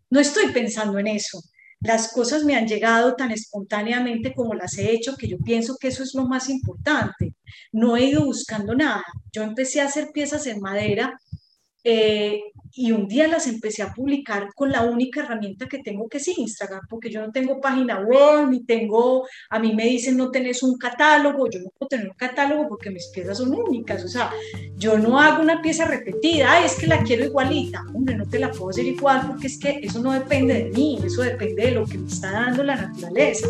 no 0.08 0.20
estoy 0.20 0.52
pensando 0.52 1.00
en 1.00 1.08
eso. 1.08 1.40
Las 1.80 2.12
cosas 2.12 2.44
me 2.44 2.54
han 2.54 2.68
llegado 2.68 3.16
tan 3.16 3.32
espontáneamente 3.32 4.32
como 4.32 4.54
las 4.54 4.78
he 4.78 4.92
hecho 4.92 5.16
que 5.16 5.26
yo 5.26 5.38
pienso 5.38 5.76
que 5.80 5.88
eso 5.88 6.04
es 6.04 6.14
lo 6.14 6.28
más 6.28 6.48
importante. 6.48 7.34
No 7.72 7.96
he 7.96 8.04
ido 8.04 8.24
buscando 8.24 8.72
nada. 8.76 9.02
Yo 9.32 9.42
empecé 9.42 9.80
a 9.80 9.86
hacer 9.86 10.10
piezas 10.12 10.46
en 10.46 10.60
madera 10.60 11.18
eh, 11.82 12.40
y 12.76 12.92
un 12.92 13.08
día 13.08 13.26
las 13.26 13.46
empecé 13.46 13.82
a 13.82 13.92
publicar 13.92 14.48
con 14.54 14.70
la 14.70 14.82
única 14.82 15.20
herramienta 15.20 15.66
que 15.66 15.78
tengo 15.78 16.08
que 16.08 16.18
es 16.18 16.28
Instagram, 16.28 16.82
porque 16.88 17.10
yo 17.10 17.20
no 17.20 17.32
tengo 17.32 17.60
página 17.60 18.00
web, 18.00 18.48
ni 18.50 18.64
tengo, 18.64 19.26
a 19.50 19.58
mí 19.58 19.74
me 19.74 19.86
dicen 19.86 20.16
no 20.16 20.30
tenés 20.30 20.62
un 20.62 20.76
catálogo, 20.76 21.48
yo 21.48 21.60
no 21.60 21.70
puedo 21.70 21.88
tener 21.88 22.08
un 22.08 22.16
catálogo 22.16 22.68
porque 22.68 22.90
mis 22.90 23.06
piezas 23.08 23.38
son 23.38 23.54
únicas, 23.54 24.04
o 24.04 24.08
sea, 24.08 24.30
yo 24.76 24.98
no 24.98 25.18
hago 25.18 25.42
una 25.42 25.62
pieza 25.62 25.86
repetida, 25.86 26.64
es 26.64 26.74
que 26.74 26.86
la 26.86 27.02
quiero 27.02 27.24
igualita, 27.24 27.82
hombre, 27.94 28.14
no 28.14 28.26
te 28.28 28.38
la 28.38 28.50
puedo 28.50 28.70
hacer 28.70 28.84
igual 28.84 29.26
porque 29.26 29.46
es 29.46 29.58
que 29.58 29.80
eso 29.82 30.00
no 30.00 30.12
depende 30.12 30.54
de 30.54 30.70
mí, 30.70 30.98
eso 31.04 31.22
depende 31.22 31.66
de 31.66 31.70
lo 31.72 31.86
que 31.86 31.98
me 31.98 32.08
está 32.08 32.30
dando 32.30 32.62
la 32.62 32.76
naturaleza. 32.76 33.48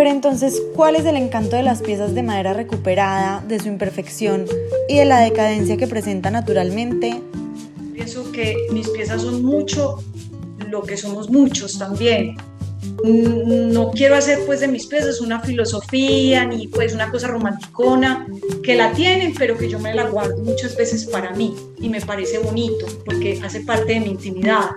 Pero 0.00 0.12
entonces, 0.12 0.62
¿cuál 0.74 0.96
es 0.96 1.04
el 1.04 1.18
encanto 1.18 1.56
de 1.56 1.62
las 1.62 1.82
piezas 1.82 2.14
de 2.14 2.22
madera 2.22 2.54
recuperada, 2.54 3.44
de 3.46 3.60
su 3.60 3.68
imperfección 3.68 4.46
y 4.88 4.96
de 4.96 5.04
la 5.04 5.20
decadencia 5.20 5.76
que 5.76 5.86
presenta 5.86 6.30
naturalmente? 6.30 7.20
Pienso 7.92 8.32
que 8.32 8.56
mis 8.72 8.88
piezas 8.88 9.20
son 9.20 9.44
mucho 9.44 10.02
lo 10.70 10.84
que 10.84 10.96
somos 10.96 11.28
muchos 11.28 11.78
también. 11.78 12.34
No 13.04 13.90
quiero 13.90 14.14
hacer 14.14 14.38
pues 14.46 14.60
de 14.60 14.68
mis 14.68 14.86
piezas 14.86 15.20
una 15.20 15.40
filosofía 15.40 16.46
ni 16.46 16.66
pues 16.66 16.94
una 16.94 17.10
cosa 17.10 17.26
romanticona 17.26 18.26
que 18.62 18.76
la 18.76 18.92
tienen, 18.92 19.34
pero 19.34 19.58
que 19.58 19.68
yo 19.68 19.78
me 19.78 19.92
la 19.92 20.08
guardo 20.08 20.38
muchas 20.38 20.78
veces 20.78 21.04
para 21.04 21.32
mí 21.34 21.54
y 21.78 21.90
me 21.90 22.00
parece 22.00 22.38
bonito 22.38 22.86
porque 23.04 23.38
hace 23.44 23.60
parte 23.60 23.92
de 23.92 24.00
mi 24.00 24.12
intimidad. 24.12 24.70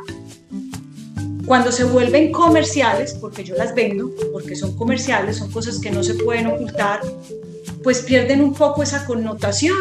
Cuando 1.45 1.71
se 1.71 1.83
vuelven 1.83 2.31
comerciales, 2.31 3.13
porque 3.13 3.43
yo 3.43 3.55
las 3.55 3.75
vendo, 3.75 4.11
porque 4.31 4.55
son 4.55 4.75
comerciales, 4.75 5.37
son 5.37 5.51
cosas 5.51 5.79
que 5.79 5.91
no 5.91 6.03
se 6.03 6.15
pueden 6.15 6.47
ocultar, 6.47 7.01
pues 7.83 8.01
pierden 8.01 8.41
un 8.41 8.53
poco 8.53 8.81
esa 8.81 9.05
connotación 9.05 9.75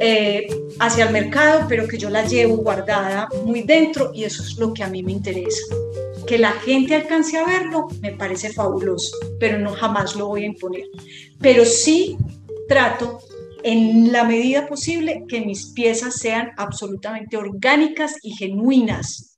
eh, 0.00 0.46
hacia 0.78 1.06
el 1.06 1.12
mercado, 1.12 1.66
pero 1.68 1.88
que 1.88 1.98
yo 1.98 2.10
la 2.10 2.26
llevo 2.26 2.58
guardada 2.58 3.28
muy 3.44 3.62
dentro 3.62 4.12
y 4.14 4.24
eso 4.24 4.42
es 4.42 4.58
lo 4.58 4.74
que 4.74 4.84
a 4.84 4.88
mí 4.88 5.02
me 5.02 5.12
interesa. 5.12 5.74
Que 6.26 6.38
la 6.38 6.52
gente 6.52 6.94
alcance 6.94 7.38
a 7.38 7.46
verlo 7.46 7.88
me 8.02 8.12
parece 8.12 8.52
fabuloso, 8.52 9.16
pero 9.40 9.58
no 9.58 9.72
jamás 9.72 10.14
lo 10.16 10.28
voy 10.28 10.42
a 10.42 10.46
imponer. 10.46 10.84
Pero 11.40 11.64
sí 11.64 12.18
trato 12.68 13.20
en 13.62 14.12
la 14.12 14.24
medida 14.24 14.68
posible 14.68 15.24
que 15.28 15.40
mis 15.40 15.66
piezas 15.66 16.16
sean 16.16 16.50
absolutamente 16.56 17.36
orgánicas 17.36 18.16
y 18.22 18.32
genuinas, 18.32 19.35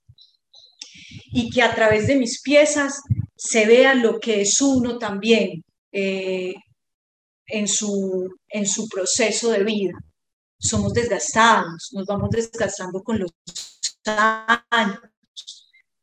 y 1.31 1.49
que 1.49 1.61
a 1.61 1.73
través 1.73 2.07
de 2.07 2.15
mis 2.15 2.41
piezas 2.41 3.01
se 3.35 3.65
vea 3.65 3.93
lo 3.93 4.19
que 4.19 4.41
es 4.41 4.61
uno 4.61 4.97
también 4.97 5.63
eh, 5.91 6.53
en, 7.47 7.67
su, 7.67 8.29
en 8.49 8.65
su 8.65 8.87
proceso 8.87 9.51
de 9.51 9.63
vida. 9.63 9.93
Somos 10.59 10.93
desgastados, 10.93 11.89
nos 11.93 12.05
vamos 12.05 12.29
desgastando 12.31 13.01
con 13.01 13.19
los 13.19 13.31
años, 14.05 14.99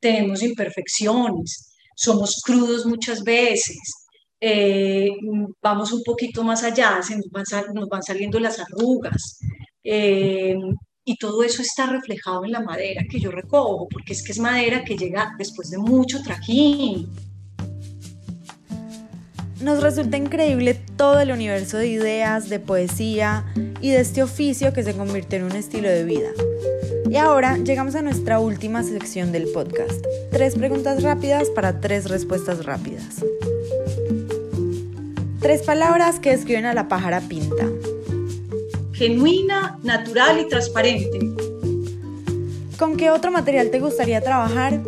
tenemos 0.00 0.42
imperfecciones, 0.42 1.74
somos 1.94 2.40
crudos 2.44 2.86
muchas 2.86 3.22
veces, 3.22 3.78
eh, 4.40 5.10
vamos 5.62 5.92
un 5.92 6.02
poquito 6.02 6.44
más 6.44 6.62
allá, 6.62 7.00
nos 7.74 7.88
van, 7.88 8.02
saliendo 8.02 8.38
las 8.38 8.58
arrugas, 8.58 9.38
eh, 9.82 10.56
y 11.08 11.16
todo 11.16 11.44
eso 11.44 11.62
está 11.62 11.86
reflejado 11.86 12.44
en 12.44 12.50
la 12.50 12.60
madera 12.60 13.04
que 13.08 13.20
yo 13.20 13.30
recojo, 13.30 13.88
porque 13.88 14.12
es 14.12 14.24
que 14.24 14.32
es 14.32 14.40
madera 14.40 14.84
que 14.84 14.96
llega 14.96 15.34
después 15.38 15.70
de 15.70 15.78
mucho 15.78 16.20
trajín. 16.20 17.08
Nos 19.62 19.82
resulta 19.82 20.16
increíble 20.16 20.74
todo 20.96 21.20
el 21.20 21.30
universo 21.30 21.78
de 21.78 21.86
ideas, 21.86 22.48
de 22.48 22.58
poesía 22.58 23.46
y 23.80 23.90
de 23.90 24.00
este 24.00 24.22
oficio 24.22 24.72
que 24.72 24.82
se 24.82 24.94
convirtió 24.94 25.38
en 25.38 25.44
un 25.44 25.52
estilo 25.52 25.88
de 25.88 26.04
vida. 26.04 26.30
Y 27.08 27.16
ahora 27.16 27.56
llegamos 27.56 27.94
a 27.94 28.02
nuestra 28.02 28.40
última 28.40 28.82
sección 28.82 29.30
del 29.30 29.46
podcast. 29.52 30.04
Tres 30.32 30.56
preguntas 30.56 31.04
rápidas 31.04 31.48
para 31.50 31.80
tres 31.80 32.10
respuestas 32.10 32.66
rápidas. 32.66 33.24
Tres 35.40 35.62
palabras 35.62 36.18
que 36.18 36.30
describen 36.30 36.66
a 36.66 36.74
la 36.74 36.88
pájara 36.88 37.20
pinta 37.20 37.64
genuina, 38.96 39.78
natural 39.82 40.40
y 40.40 40.48
transparente. 40.48 41.18
¿Con 42.78 42.96
qué 42.96 43.10
otro 43.10 43.30
material 43.30 43.70
te 43.70 43.80
gustaría 43.80 44.20
trabajar? 44.20 44.82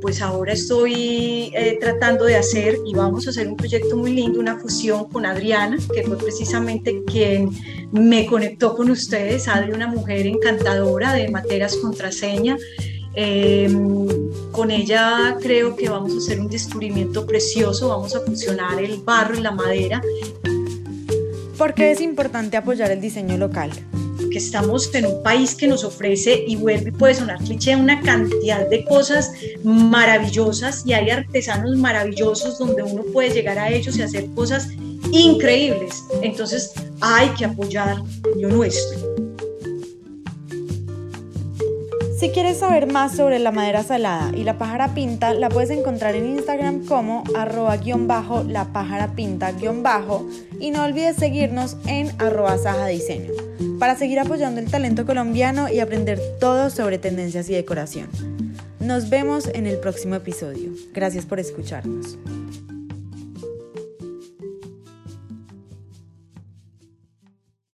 Pues 0.00 0.22
ahora 0.22 0.52
estoy 0.52 1.50
eh, 1.54 1.78
tratando 1.80 2.24
de 2.24 2.36
hacer 2.36 2.78
y 2.86 2.94
vamos 2.94 3.26
a 3.26 3.30
hacer 3.30 3.48
un 3.48 3.56
proyecto 3.56 3.96
muy 3.96 4.12
lindo, 4.12 4.38
una 4.38 4.58
fusión 4.58 5.08
con 5.08 5.26
Adriana, 5.26 5.78
que 5.92 6.04
fue 6.04 6.16
precisamente 6.16 7.02
quien 7.04 7.50
me 7.90 8.26
conectó 8.26 8.76
con 8.76 8.90
ustedes. 8.90 9.48
Adri, 9.48 9.72
una 9.72 9.88
mujer 9.88 10.26
encantadora 10.26 11.12
de 11.12 11.28
materas 11.28 11.76
contraseña. 11.76 12.56
Em, 13.14 14.06
con 14.52 14.70
ella 14.70 15.38
creo 15.40 15.74
que 15.74 15.88
vamos 15.88 16.12
a 16.14 16.18
hacer 16.18 16.38
un 16.38 16.48
descubrimiento 16.48 17.24
precioso, 17.24 17.88
vamos 17.88 18.14
a 18.14 18.20
fusionar 18.20 18.78
el 18.78 18.98
barro 18.98 19.36
y 19.36 19.40
la 19.40 19.52
madera 19.52 20.02
¿Por 21.58 21.72
qué 21.72 21.90
es 21.90 22.02
importante 22.02 22.58
apoyar 22.58 22.90
el 22.90 23.00
diseño 23.00 23.38
local? 23.38 23.70
Que 24.30 24.36
estamos 24.36 24.94
en 24.94 25.06
un 25.06 25.22
país 25.22 25.54
que 25.54 25.66
nos 25.66 25.84
ofrece, 25.84 26.44
y 26.46 26.56
vuelve 26.56 26.90
y 26.90 26.92
puede 26.92 27.14
sonar 27.14 27.38
cliché, 27.38 27.74
una 27.74 28.00
cantidad 28.02 28.68
de 28.68 28.84
cosas 28.84 29.32
maravillosas 29.64 30.84
y 30.84 30.92
hay 30.92 31.08
artesanos 31.08 31.76
maravillosos 31.76 32.58
donde 32.58 32.82
uno 32.82 33.02
puede 33.12 33.30
llegar 33.30 33.58
a 33.58 33.70
ellos 33.70 33.96
y 33.96 34.02
hacer 34.02 34.26
cosas 34.34 34.68
increíbles. 35.12 36.04
Entonces 36.22 36.72
hay 37.00 37.28
que 37.30 37.46
apoyar 37.46 38.02
lo 38.38 38.48
nuestro. 38.50 39.25
Si 42.18 42.30
quieres 42.30 42.60
saber 42.60 42.90
más 42.90 43.14
sobre 43.14 43.38
la 43.38 43.52
madera 43.52 43.82
salada 43.82 44.32
y 44.34 44.42
la 44.42 44.56
pájara 44.56 44.94
pinta, 44.94 45.34
la 45.34 45.50
puedes 45.50 45.68
encontrar 45.68 46.14
en 46.14 46.26
Instagram 46.26 46.86
como 46.86 47.24
arroba 47.36 47.76
guion 47.76 48.06
bajo 48.06 48.42
la 48.42 48.72
pájara 48.72 49.08
pinta 49.08 49.52
guion 49.52 49.82
bajo 49.82 50.26
y 50.58 50.70
no 50.70 50.84
olvides 50.84 51.16
seguirnos 51.16 51.76
en 51.86 52.10
arroba 52.18 52.56
saja 52.56 52.86
diseño 52.86 53.32
para 53.78 53.96
seguir 53.96 54.18
apoyando 54.18 54.60
el 54.60 54.70
talento 54.70 55.04
colombiano 55.04 55.68
y 55.68 55.80
aprender 55.80 56.18
todo 56.40 56.70
sobre 56.70 56.96
tendencias 56.96 57.50
y 57.50 57.52
decoración. 57.52 58.08
Nos 58.80 59.10
vemos 59.10 59.48
en 59.48 59.66
el 59.66 59.78
próximo 59.78 60.14
episodio. 60.14 60.70
Gracias 60.94 61.26
por 61.26 61.38
escucharnos. 61.38 62.16